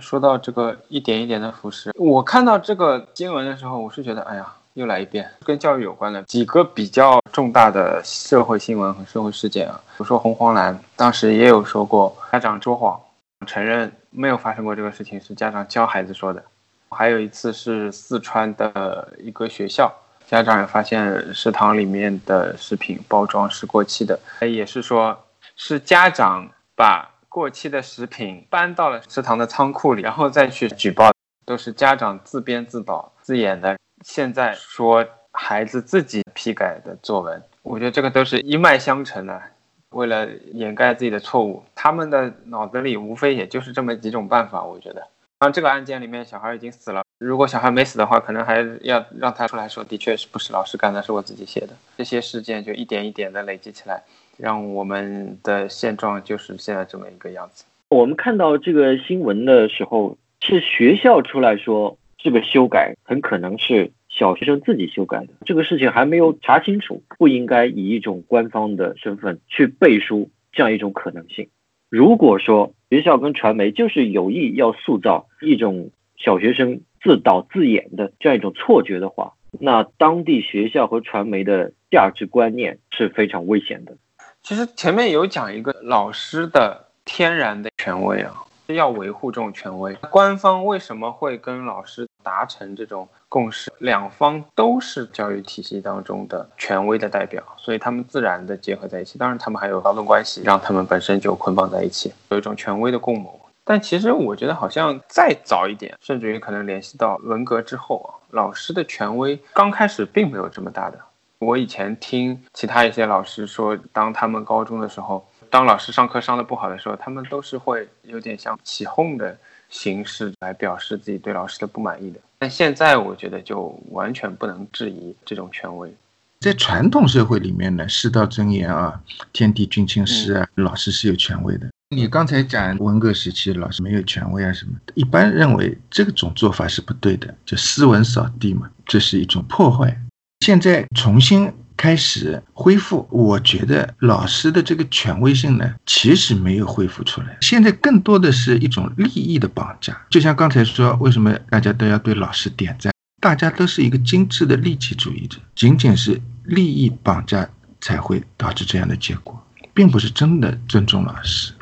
[0.00, 13.00] 说到这个一点一点的腐蚀，我看到这个新闻的时候，我是觉得，哎呀，又来一遍，跟教育有关的几个比较重大的社会新闻和社会事件啊，比如说红黄蓝，当时也有说过家长说谎，
[13.46, 16.42] 承认没有发生过这个事情，是家长教孩子说的。
[16.90, 19.92] 还有一次是四川的一个学校，
[20.26, 25.16] 家长也发现食堂里面的食品包装是过期的，也是说
[25.56, 31.10] 是家长把过期的食品搬到了食堂的仓库里，然后再去举报，
[31.44, 33.76] 都是家长自编自导自演的。
[34.04, 39.42] 现在说孩子自己批改的作文，我觉得这个都是一脉相承的。
[39.90, 44.62] 为了掩盖自己的错误，他们的脑子里无非也就是这么几种办法。
[44.62, 45.04] 我觉得，
[45.40, 51.70] 当，这个案件里面小孩已经死了，如果小孩没死的话，可能还要让他出来说，的确是不是老师干的，是我自己写的。
[51.96, 54.04] 这些事件就一点一点的累积起来，
[54.38, 57.64] 让我们的现状就是现在这么一个样子。
[57.88, 61.96] 我们看到这个新闻的时候，是学校出来说。
[62.16, 71.50] 这个修改很可能是小学生自己修改的，这个事情还没有查清楚，不应该以一种官方的身份去背书这样一种可能性。
[71.90, 83.98] 如果说学校跟传媒就是有意要塑造一种小学生自导自演的这样一种错觉的话，那当地学校和传媒的价值观念是非常危险的。
[84.44, 88.30] 其实前面有讲一个老师的天然的权威啊。
[88.66, 93.72] 要维护这种权威，官方为什么会跟老师达成这种共识？
[93.78, 99.18] 两方都是教育体系当中的权威的代表，所以他们自然的结合在一起。
[99.18, 103.40] 当然，他们还有劳动关系，让他们本身就捆绑在一起，有一种权威的共谋。
[103.64, 110.98] 但其实我觉得，好像再早一点，甚至于可能联系到文革之后啊，老师的权威刚开始并没有这么大的。
[111.38, 115.26] 我以前听其他一些老师说，当他们高中的时候。
[115.50, 122.18] 当老师上课上的不好的时候，他们都是会有点像起哄的形式来表示自己对老师的不满意的。
[122.40, 125.94] 但现在我觉得就完全不能质疑这种权威。
[126.40, 129.00] 在传统社会里面呢，师道尊严啊，
[129.32, 131.68] 天地君亲师啊，老师是有权威的。
[131.90, 139.96] 你刚才讲文革时期老师没有权威啊什么的，一般认为这种做法是不对的，就斯文扫地嘛，这是一种破坏。
[140.44, 141.50] 现在重新。
[141.76, 147.36] 开始恢复，我觉得老师的这个权威性呢，其实没有恢复出来。
[147.40, 152.92] 现在更多的是一种利益的绑架，就像刚才说，为什么大家都要对老师点赞？
[153.20, 157.48] 大家都是一个精致的利己主义者，仅仅是利益绑架
[157.80, 161.52] 才会导致这样的结果，并不是真的尊重老师。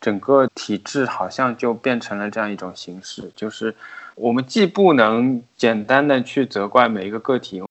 [0.00, 3.74] 整个体制好像就变成了这样一种形式，就是
[4.16, 7.62] 我们既不能简单的去责怪每一个个体。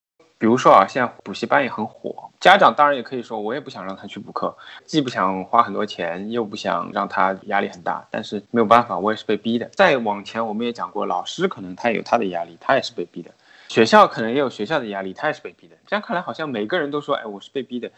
[0.42, 4.52] 比如说啊，现在补习班也很火，家长当然也可以说，我也不想让他去补课，
[4.84, 9.66] 既不想花很多钱，又不想让他压力很大，但是没有办法，我也是被逼的。
[9.66, 13.30] 再往前，我们也讲过，老师可能他也有他的压力，他也是被逼的；
[13.68, 15.76] 学校可能也有学校的压力，他也是被逼的。
[15.86, 17.88] 这样看来，好像每个人都说，哎，我是被逼的。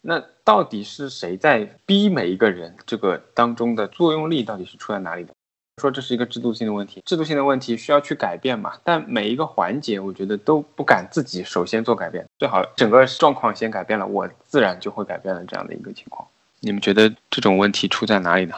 [0.00, 2.74] 那到底是谁在逼每一个人？
[2.86, 5.34] 这个当中的作用力到底是出在哪里的？
[5.80, 8.74] 说这是一个制度性的问题，制度性的问题需要去改变嘛？
[8.84, 16.28] 但每一个环节，我觉得都不敢自己首先做改变，最好整个状况先改变了，我自然就会改变了这样的一个情况。
[16.60, 18.54] 你们觉得这种问题出在哪里呢？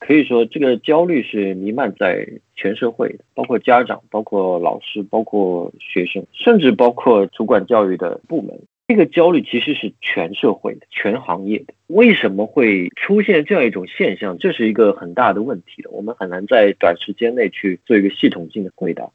[0.00, 2.26] 可以说，这个焦虑是弥漫在
[2.56, 8.58] 全社会的，包括家长、包括老师、包括学生，甚至包括主管教育的部门。
[8.92, 11.72] 这个焦虑其实是全社会的、全行业的。
[11.86, 14.36] 为什么会出现这样一种现象？
[14.36, 19.08] 这是一个很大的问题的，我们很难在短时间内去做一个系统性的回答。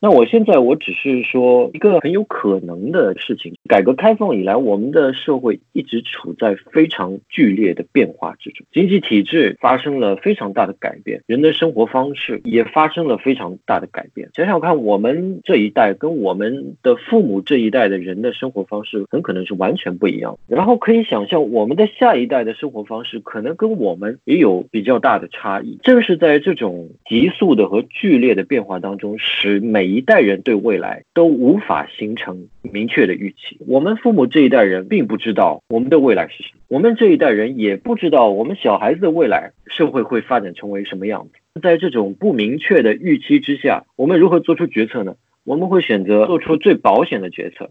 [0.00, 3.54] 那我现在我只是说一个很有可能的事情。
[3.68, 14.30] 改革开放以来，我们的社会一直处在非常剧烈的变化之中，经济体制发生了非常大的改变，人的生活方式也发生了非常大的改变。
[14.34, 20.38] 想想看，我们这一代跟我们的父母这一代的人的生活方式很可能是完全不一样。
[20.46, 25.76] 然后可以想象，我们的下一代的生活方式可能跟我们也有比较大的差异。
[25.82, 33.58] 正是在这种急速的和剧烈的变化当中，使每一代人对未来都无法形成明确的预期。
[33.66, 41.60] 我们父母这一代人并不知道我们的未来是什么，我们这一代人也不知道我们小孩子的未来社会会发展成为什么样子。
[41.60, 45.16] 在这种不明确的预期之下，我们如何做出决策呢？
[45.44, 47.70] 我们会选择做出最保险的决策，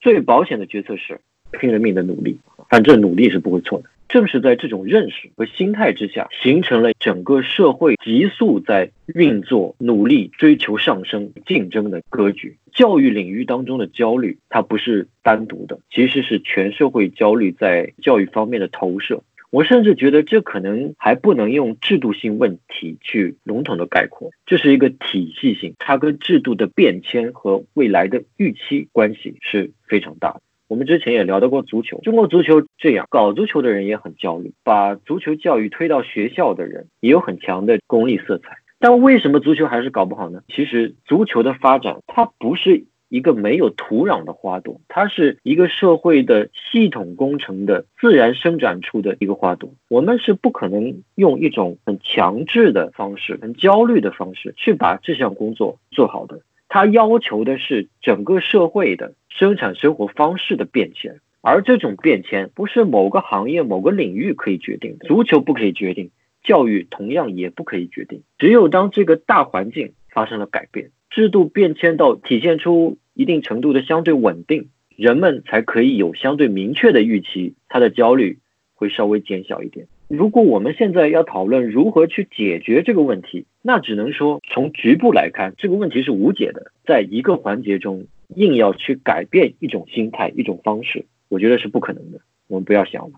[0.00, 1.20] 最保险的决策是
[1.52, 2.38] 拼了命的努力，
[2.68, 3.84] 反正努力是不会错的。
[4.08, 12.58] 正是在这种认识和心态之下，形成了整个社会急速在运作、努力追求上升、竞争的格局。
[12.72, 19.22] 教育领域当中的焦虑，它不是单独的，其实是全社会焦虑在教育方面的投射。
[19.50, 30.40] 我甚至觉得这可能还不能用制度性问题去笼统的概括，这是一个体系性，它跟制度的变迁和未来的预期关系是非常大的。
[30.72, 38.56] 我们之前也聊到过足球，中国足球这样搞足球的人也很焦虑，把足球教育推到学校的人也有很强的功利色彩。
[38.78, 40.40] 但为什么足球还是搞不好呢？
[40.48, 42.86] 其实足球的发展它不是。
[43.10, 49.74] 一个没有土壤的花朵，它是一个社会的系统工程的自然生长出的一个花朵。
[49.90, 56.40] 我们是不可能用一种很强制的方式、很焦虑的方式去把这项工作做好的。
[56.72, 65.06] 它要求的是整个社会的生产生活方式的变迁，而这种变迁不是某个行业、某个领域可以决定的。
[65.06, 66.10] 足球不可以决定，
[66.42, 68.22] 教育同样也不可以决定。
[68.38, 72.96] 只有当这个大环境发生了改变，制度变迁到体现出。
[73.14, 78.38] 一定程度的相对稳定，人们才可以有相对明确的预期，他的焦虑
[78.72, 79.86] 会稍微减小一点。
[80.12, 86.70] 如果我们现在要讨论如何去解决这个问题，那只能说从局部来看，这个问题是无解的。
[86.84, 88.04] 在一个环节中
[88.36, 92.20] 硬要去改变一种心态、一种方式，我觉得是不可能的。
[92.48, 93.12] 我们不要想了。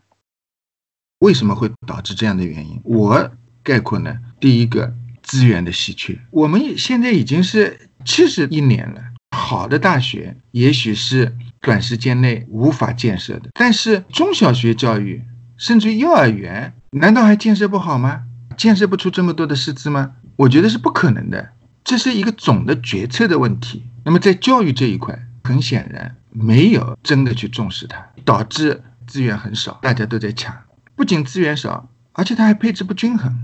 [1.18, 2.80] 为什么会导致这样的原因？
[2.84, 3.28] 我
[3.64, 6.16] 概括呢，第一个资源的稀缺。
[6.30, 9.02] 我们现在已经是七十一年了。
[9.36, 15.20] 好的大学也许是短时间内无法建设的，但是中小学教育
[15.64, 18.24] 甚至幼儿园，难道还建设不好吗？
[18.54, 20.10] 建设不出这么多的师资吗？
[20.36, 21.52] 我觉得是不可能的。
[21.82, 23.82] 这是一个总的决策的问题。
[24.04, 27.96] 那么在教育这一块，很显然没有真的去重视它，
[28.26, 30.54] 导致资源很少，大家都在抢。
[30.94, 33.34] 不仅资源少，而且它还配置不均衡。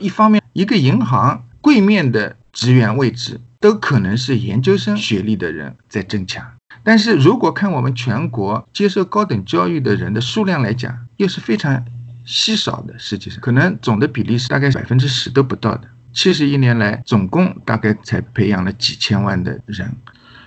[0.00, 3.38] 一方面，一个银行柜面的职员位置。
[3.62, 6.44] 都可能是研究生学历的人在争抢，
[6.82, 11.84] 但是如果看我们全国接受高等教育的人的数量来讲，又是非常
[12.24, 12.98] 稀少的。
[12.98, 15.88] 实际上，可能总的比例是大概百分之十都不到的。
[16.12, 19.90] 七十一年来，总共大概才培养了几千万的人。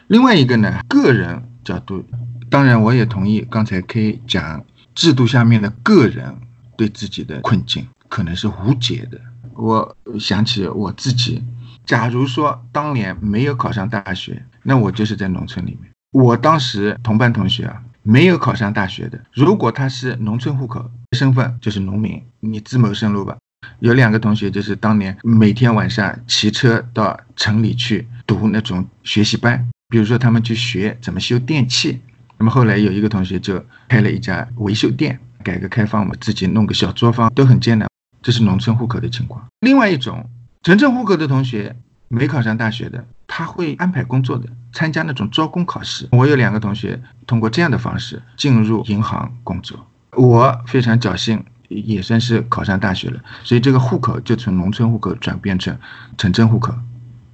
[0.07, 2.05] 另外一个呢，个人角度，
[2.49, 4.63] 当然我也同意刚才可以讲
[4.93, 6.35] 制度下面的个人
[6.77, 9.19] 对自己的困境可能是无解的。
[9.55, 11.43] 我想起我自己。
[11.85, 15.91] 假如说当年没有考上大学，那我就是在农村里面。
[16.11, 23.35] 我当时同班同学啊，没有考上大学的，如果他是农村户口，身份就是农民，你自谋生路吧。
[23.79, 31.99] 有两个同学就是当年每天晚上骑车到城里去读那种学习班，比如说他们去学怎么修电器。
[32.37, 35.19] 那么后来有一个同学就开了一家维修店。
[35.43, 37.89] 改革开放嘛，自己弄个小作坊都很艰难。
[38.21, 39.43] 这是农村户口的情况。
[39.61, 40.29] 另外一种。
[40.63, 41.75] 城镇户口的同学
[42.07, 46.05] 没考上大学的，他会安排工作的，参加那种招工考试。
[46.11, 55.75] 我有两个同学通过这样的方式进入银行工作，我非常侥幸，也算是考上大学了，所以这个户口就从农村户口转变成
[56.17, 56.75] 城镇户口，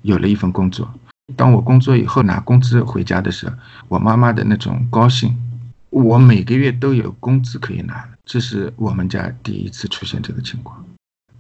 [0.04, 0.88] 有了一份工作。
[1.36, 3.56] 当我工作以后拿工资回家的时候，
[3.88, 5.36] 我妈妈的那种高兴，
[5.90, 10.86] 我每个月都有工资可以拿了，这是我们家第一次出现这个情况。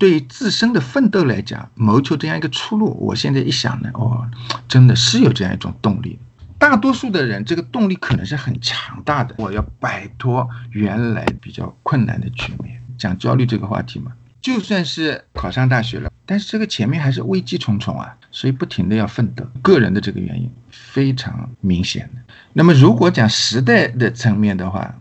[0.02, 4.28] 对于自身的奋斗来讲，谋求这样一个出路，我现在一想呢，哦，
[4.68, 6.18] 真的是有这样一种动力。
[6.58, 9.36] 大多数的人，这个动力可能是很强大的。
[9.38, 12.82] 我要摆脱原来比较困难的局面。
[12.98, 19.46] 讲焦虑这个话题嘛，就算是考上大学了，但是这个前面还是危机重重啊，所以不停的要奋斗。
[19.62, 22.34] 个人的这个原因非常明显的。
[22.54, 24.96] 那么如果讲时代的层面的话，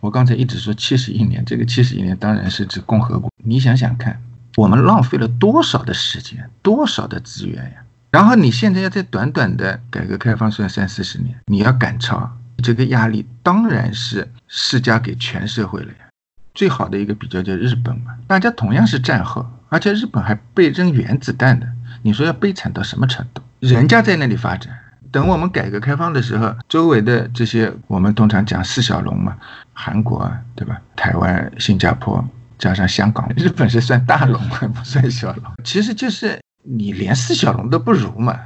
[0.00, 3.30] 我刚才一直说七十一年，这个七十一年当然是指共和国。
[3.44, 4.20] 你想想看。
[4.56, 7.82] 我们浪费了多少的时间，多少的资源呀？
[8.10, 12.28] 然后你现在要在短短的改革开放算三四十年，你要赶超，
[12.62, 16.08] 这个压力当然是施加给全社会了呀。
[16.52, 21.66] 最好的一个比较叫日本嘛，大家同样是战后，而且日本还被扔原子弹的，
[22.02, 23.40] 你说要悲惨到什么程度？
[23.60, 24.76] 人家在那里发展，
[25.12, 29.36] 等我们改革开放的时候，周围的这些我们通常讲四小龙嘛，
[29.72, 30.80] 韩国啊，对吧？
[30.96, 32.22] 台湾、新加坡。
[32.60, 34.40] 加上香港， 日本是算大龙
[34.72, 38.38] 不算小龙，其实就是你连四小龙都不如嘛。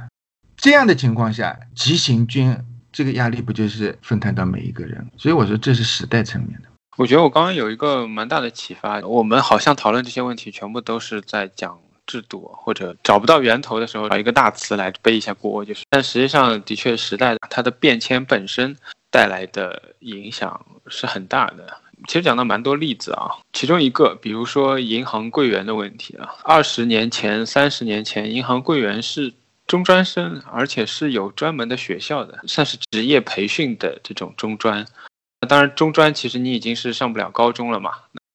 [0.57, 2.57] 这样的情况下，急行军
[2.91, 5.05] 这个压力不就是分摊到每一个人？
[5.17, 6.69] 所以我说这是时代层面的。
[6.97, 15.83] 我觉得我刚刚有一个蛮大的启发，我们好像讨论这些问题，全部都是在讲制度，或者找不到源头的时候，找一个大词来背一下锅，就是。
[15.89, 18.73] 但实际上，的确时代它的变迁本身
[19.11, 21.81] 带来的影响是很大的。
[22.07, 29.33] 其实讲到蛮多例子啊，其中一个，比如说银行柜员的问题啊，二十年前、三十年前，银行柜员是
[29.65, 34.85] 中专生，而且是有专门的学校的，算是职业培训的这种中专。
[35.47, 37.91] 当然，中专其实你已经是上不了高中了嘛。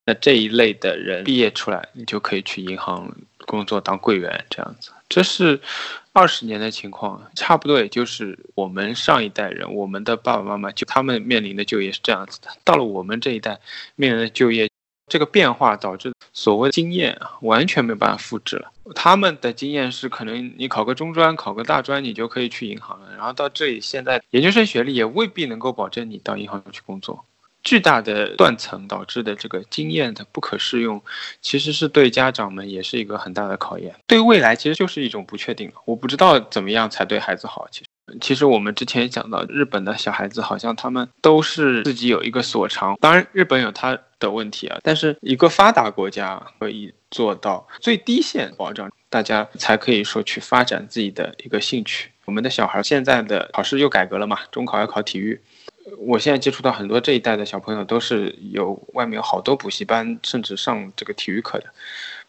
[0.07, 3.15] 那这一类的人毕业出来，你就可以去银行
[3.47, 4.91] 工作当柜员这样子。
[5.09, 5.61] 这是
[6.13, 12.49] 二十年的情况，差不多也就是我们上一代人，我们的爸爸妈妈就他们面临的就业是这样子的。
[12.65, 13.61] 到了我们这一代
[13.95, 14.69] 面临的就业，
[15.07, 18.73] 这个变化导致所谓经验啊，完全没有办法复制了。
[18.93, 23.15] 他们的经验是可能你考个中专、考个大专，你就可以去银行了。
[23.17, 27.25] 然后到这里，现在研究生学历也未必能够保证你到银行去工作。
[27.63, 31.03] 巨大的断层导致的这个经验的不可适用，
[31.43, 33.95] 其实是对家长们也是一个很大的考验。
[34.07, 37.69] 对未来其实就是一种不确定我不知道怎么样才对孩子好。
[37.71, 42.97] 其实，其实我们之前讲到，日本的小孩子好像他们都是自己有一个所长。
[43.01, 52.11] 当然，日本有他的问题啊，但是一个发达国家可以做到最低限保障，大家才可以说去发展自己的一个兴趣。
[52.25, 55.41] 我们的小孩现在的考试又改革了嘛，中考要考体育。
[55.99, 61.67] 我现在接触到很多这一代的小朋友，都是有外面有好多补习班，甚至上这个体育课的。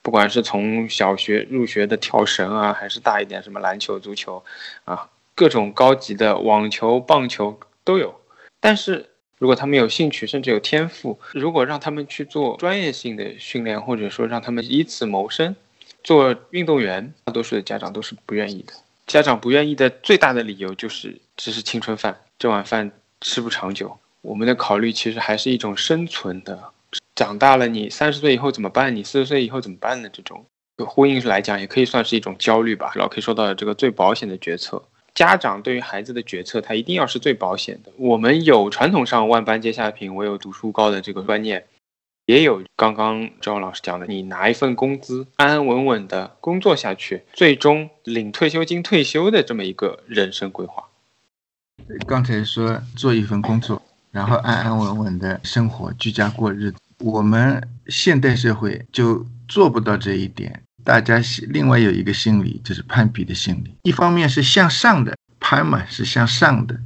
[0.02, 4.43] 不管是从小学入学的跳绳啊，还是大一点什么篮球、足球，
[4.86, 8.20] 啊，各种高级的网球、棒球都有。
[8.60, 15.56] 但是如果他们有兴趣，甚至有天赋，如果让他们去做专业性的训练，或者说让他们以此谋生，
[16.04, 18.74] 做运动员，大多数的家长都是不愿意的。
[19.06, 22.91] 家长不愿意的最大的理由就是，这是青春饭，这碗饭。
[23.22, 26.72] 吃不长久，我们的考虑其实还是一种生存的。
[27.15, 28.95] 长大了，你三十岁以后怎么办？
[28.95, 30.09] 你四十岁以后怎么办呢？
[30.11, 30.43] 这种
[30.78, 32.91] 婚姻来讲，也可以算是一种焦虑吧。
[32.95, 37.91] 老 K 说到的这个最保险的决策，家长对于孩子的决策，他一定要是最保险的。
[37.97, 41.67] 我们有传统上万般皆下品，唯有读书高的这个观念，
[42.26, 50.88] 也有刚刚周老师讲的，你拿一份工资，安安稳稳的工作下去，最终领退休金退休的这么一个人生规划。
[52.07, 60.61] 刚才说做一份工作，然后安安稳稳的生活、居家过日子，我们现代社会就做不到这一点。
[60.84, 63.75] 大家另外有一个心理，就是攀比的心理。
[63.84, 66.79] 一方面是向上的攀嘛，是向上的，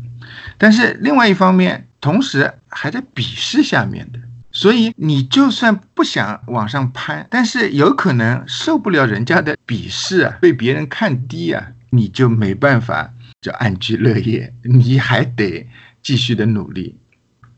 [0.57, 4.19] 但是另外一方面，同时还在鄙视下面的。
[4.51, 13.11] 所以你就算不想往上攀，但是有可能受不了人家的鄙视啊，被别人看低啊，你就没办法。
[13.45, 15.69] 就安居乐业，你还得
[16.01, 16.95] 继续的努力，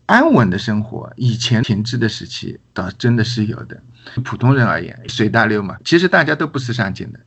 [0.05, 1.13] 安稳的生活。
[1.15, 3.81] 以前停滞的时期，倒真的是有的。
[4.25, 5.77] 普通人而言，随大流嘛。
[5.85, 7.19] 其实大家都不思上进的。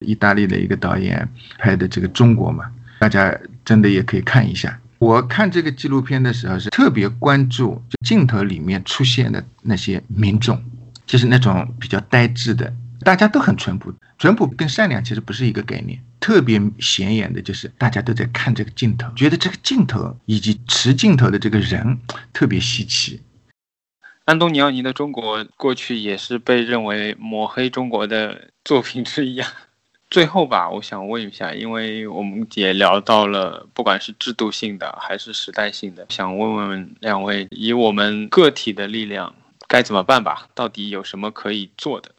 [0.00, 1.26] 意大利的一个导演
[1.56, 3.34] 拍的这个中国嘛，大家
[3.64, 4.78] 真的也可以看一下。
[4.98, 10.62] 我看这个纪录片的时候，是特别关注镜头里面出现的那些民众，
[11.06, 12.70] 就是那种比较呆滞的。
[13.04, 16.02] 大家都很淳朴，淳朴跟善良其实不是一个概念。
[16.18, 21.98] 特别显眼的就是大家都在看这个镜头，觉得这个镜头以及持镜头的这个人
[22.32, 23.20] 特别稀奇。
[24.24, 29.52] 安东尼奥尼的中国过去也是被认为抹黑中国的作品之一啊。
[30.08, 39.34] 最后吧，我想问一下，因为我们也聊到了，不管是制度性的还是时代性的，想问问两位，以我们个体的力量
[39.66, 40.48] 该怎么办吧？
[40.54, 42.13] 到底有什么可以做的？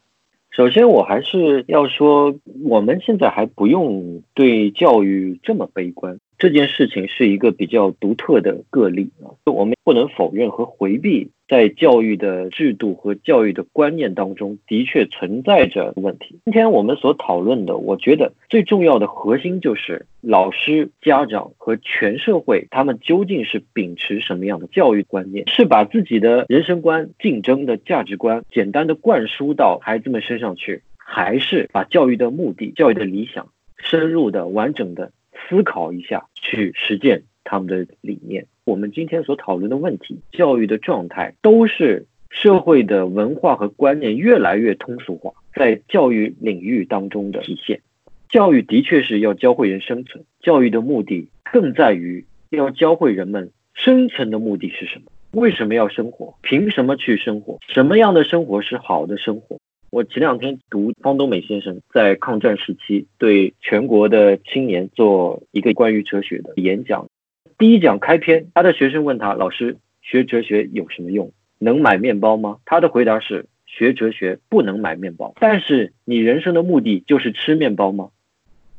[0.55, 6.17] 首先，我还是要说，我们现在还不用对教育这么悲观。
[6.37, 16.39] 这件事情是一个比较独特的个例啊，我们不能否认和回避，在教育的制度和教育的观念当中，的确存在着问题。
[16.45, 25.47] 今天我们所讨论的，我觉得最重要的核心就是老师、家长和全社会，他们究竟是秉持什么样的教育观念？
[25.49, 35.11] 是把自己的人生观、竞争的价值观简单的灌输到孩子们身上去，还是把教育的目的、教育的理想深入的、完整的？
[35.47, 38.45] 思考一下，去实践他们的理念。
[38.65, 47.79] 我们今天所讨论的问题，教育的状态，都是社会的文化和观念越来越通俗化，在教育领域当中的体现。
[48.27, 55.05] 教育的确是要教会人生存，教育的目的更在于要教会人们生存的目的是什么？
[55.31, 56.33] 为什么要生活？
[56.41, 57.59] 凭什么去生活？
[57.67, 59.57] 什么样的生活是好的生活？
[59.91, 67.07] 我前两天读方东美先生在抗战时期对全国的青年做一个关于哲学的演讲，
[67.57, 71.31] 第一讲开篇，他的学生问他：“老师，学哲学有什么用？
[71.57, 78.09] 能买面包吗？”他的回答是：“学哲学不能买面包，但是你人生的目的就是吃面包吗？”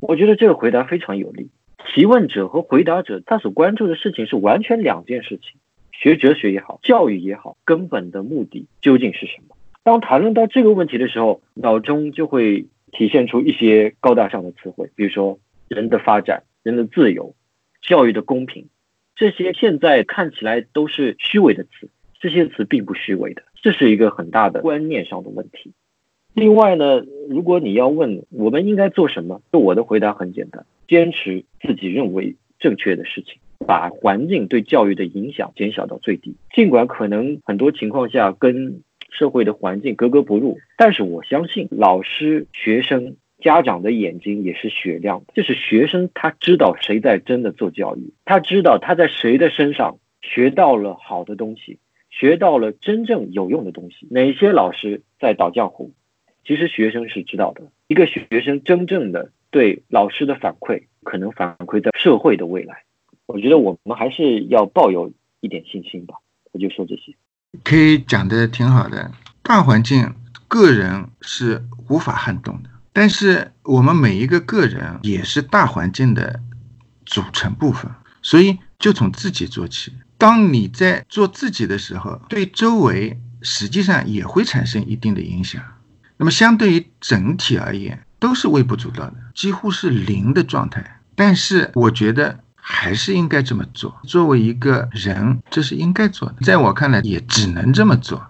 [0.01, 1.49] 我觉得这个回答非常有力。
[1.89, 5.59] 提问者和回答者他所关注的事情是完全两件事情。
[5.93, 9.57] 学哲学也好，教育也好，根本的目的究竟是什么？
[9.85, 15.39] 当谈论到这个问题的时候，脑中就会体现出一些高大上的词汇，比如说
[15.69, 17.35] 人的发展、人的自由、
[17.87, 18.67] 教育的公平，
[19.15, 21.89] 这些现在看起来都是虚伪的词，
[22.21, 23.43] 这些词并不虚伪的。
[23.63, 25.73] 这是一个很大的观念上的问题。
[26.35, 36.37] 另外呢，如果你要问我们应该做什么，我的回答很简单：坚持自己认为正确的事情，把环境对教育的影响减小到最低。
[36.55, 45.33] 尽管可能很多情况下跟社会的环境格格不入，但是我相信老师、学生、家长的眼睛也是雪亮的。
[45.35, 51.79] 就是学生他知道谁在真的做教育，他知道他在谁的身上学到了好的东西，
[52.11, 54.07] 学到了真正有用的东西。
[54.11, 55.93] 哪些老师在捣浆糊？
[56.45, 57.63] 其实学生是知道的。
[57.89, 62.85] 一个学生真正的对老师的反馈，可能反馈在社会的未来。
[63.27, 66.15] 我觉得我们还是要抱有一点信心吧。
[66.53, 67.15] 我就说这些。
[67.65, 69.11] 可以讲的挺好的，
[69.43, 70.15] 大环境
[70.47, 76.41] 个人是无法撼动的，但是我们每一个个人也是大环境的
[77.05, 77.91] 组成部分，
[78.23, 79.93] 所以就从自己做起。
[80.17, 85.63] 当你在做自己的时候，对周围实际上也会产生一定的影响。
[86.17, 91.01] 那么相对于整体而言，都是微不足道的，几乎是零的状态。
[91.15, 92.41] 但是我觉得。
[92.69, 93.97] 还是应该这么做。
[94.03, 96.35] 作为一个人，这是应该做的。
[96.41, 98.21] 在我看来，也只能这么做。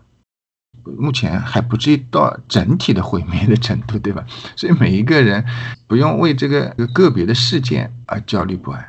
[0.99, 4.25] 目前还不至于到整体的毁灭的程度，对吧？
[4.57, 5.45] 所以每一个人
[5.87, 8.87] 不用为这个个别的事件而焦虑不安。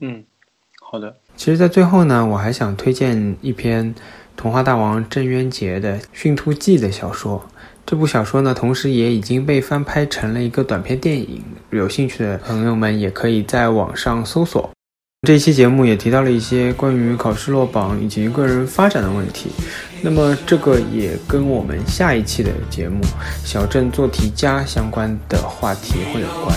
[0.00, 0.24] 嗯，
[0.90, 1.16] 好的。
[1.36, 3.94] 其实，在最后呢，我还想推荐一篇
[4.36, 7.44] 童话大王郑渊洁的《驯兔记》的小说。
[7.84, 11.42] 这部小说呢，同时也已经被翻拍成了一个短片电影。
[11.70, 14.70] 有兴趣的朋友们也可以在网上搜索。
[15.26, 19.50] 这一期节目也提到了一些关于考试落榜以及个人发展的问题。
[20.00, 23.00] 那么这个也跟我们下一期的节目
[23.44, 26.56] 《小镇做题家》相关的话题会有关，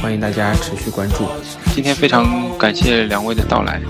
[0.00, 1.26] 欢迎大家持续关注。
[1.74, 3.80] 今天非常感谢两位的到来，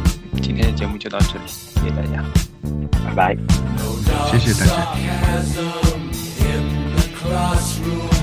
[0.40, 2.24] 今天的节目就到这里，谢谢大家，
[3.04, 3.36] 拜拜，
[4.30, 4.96] 谢谢大家。
[7.20, 8.13] classroom.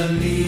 [0.00, 0.39] The.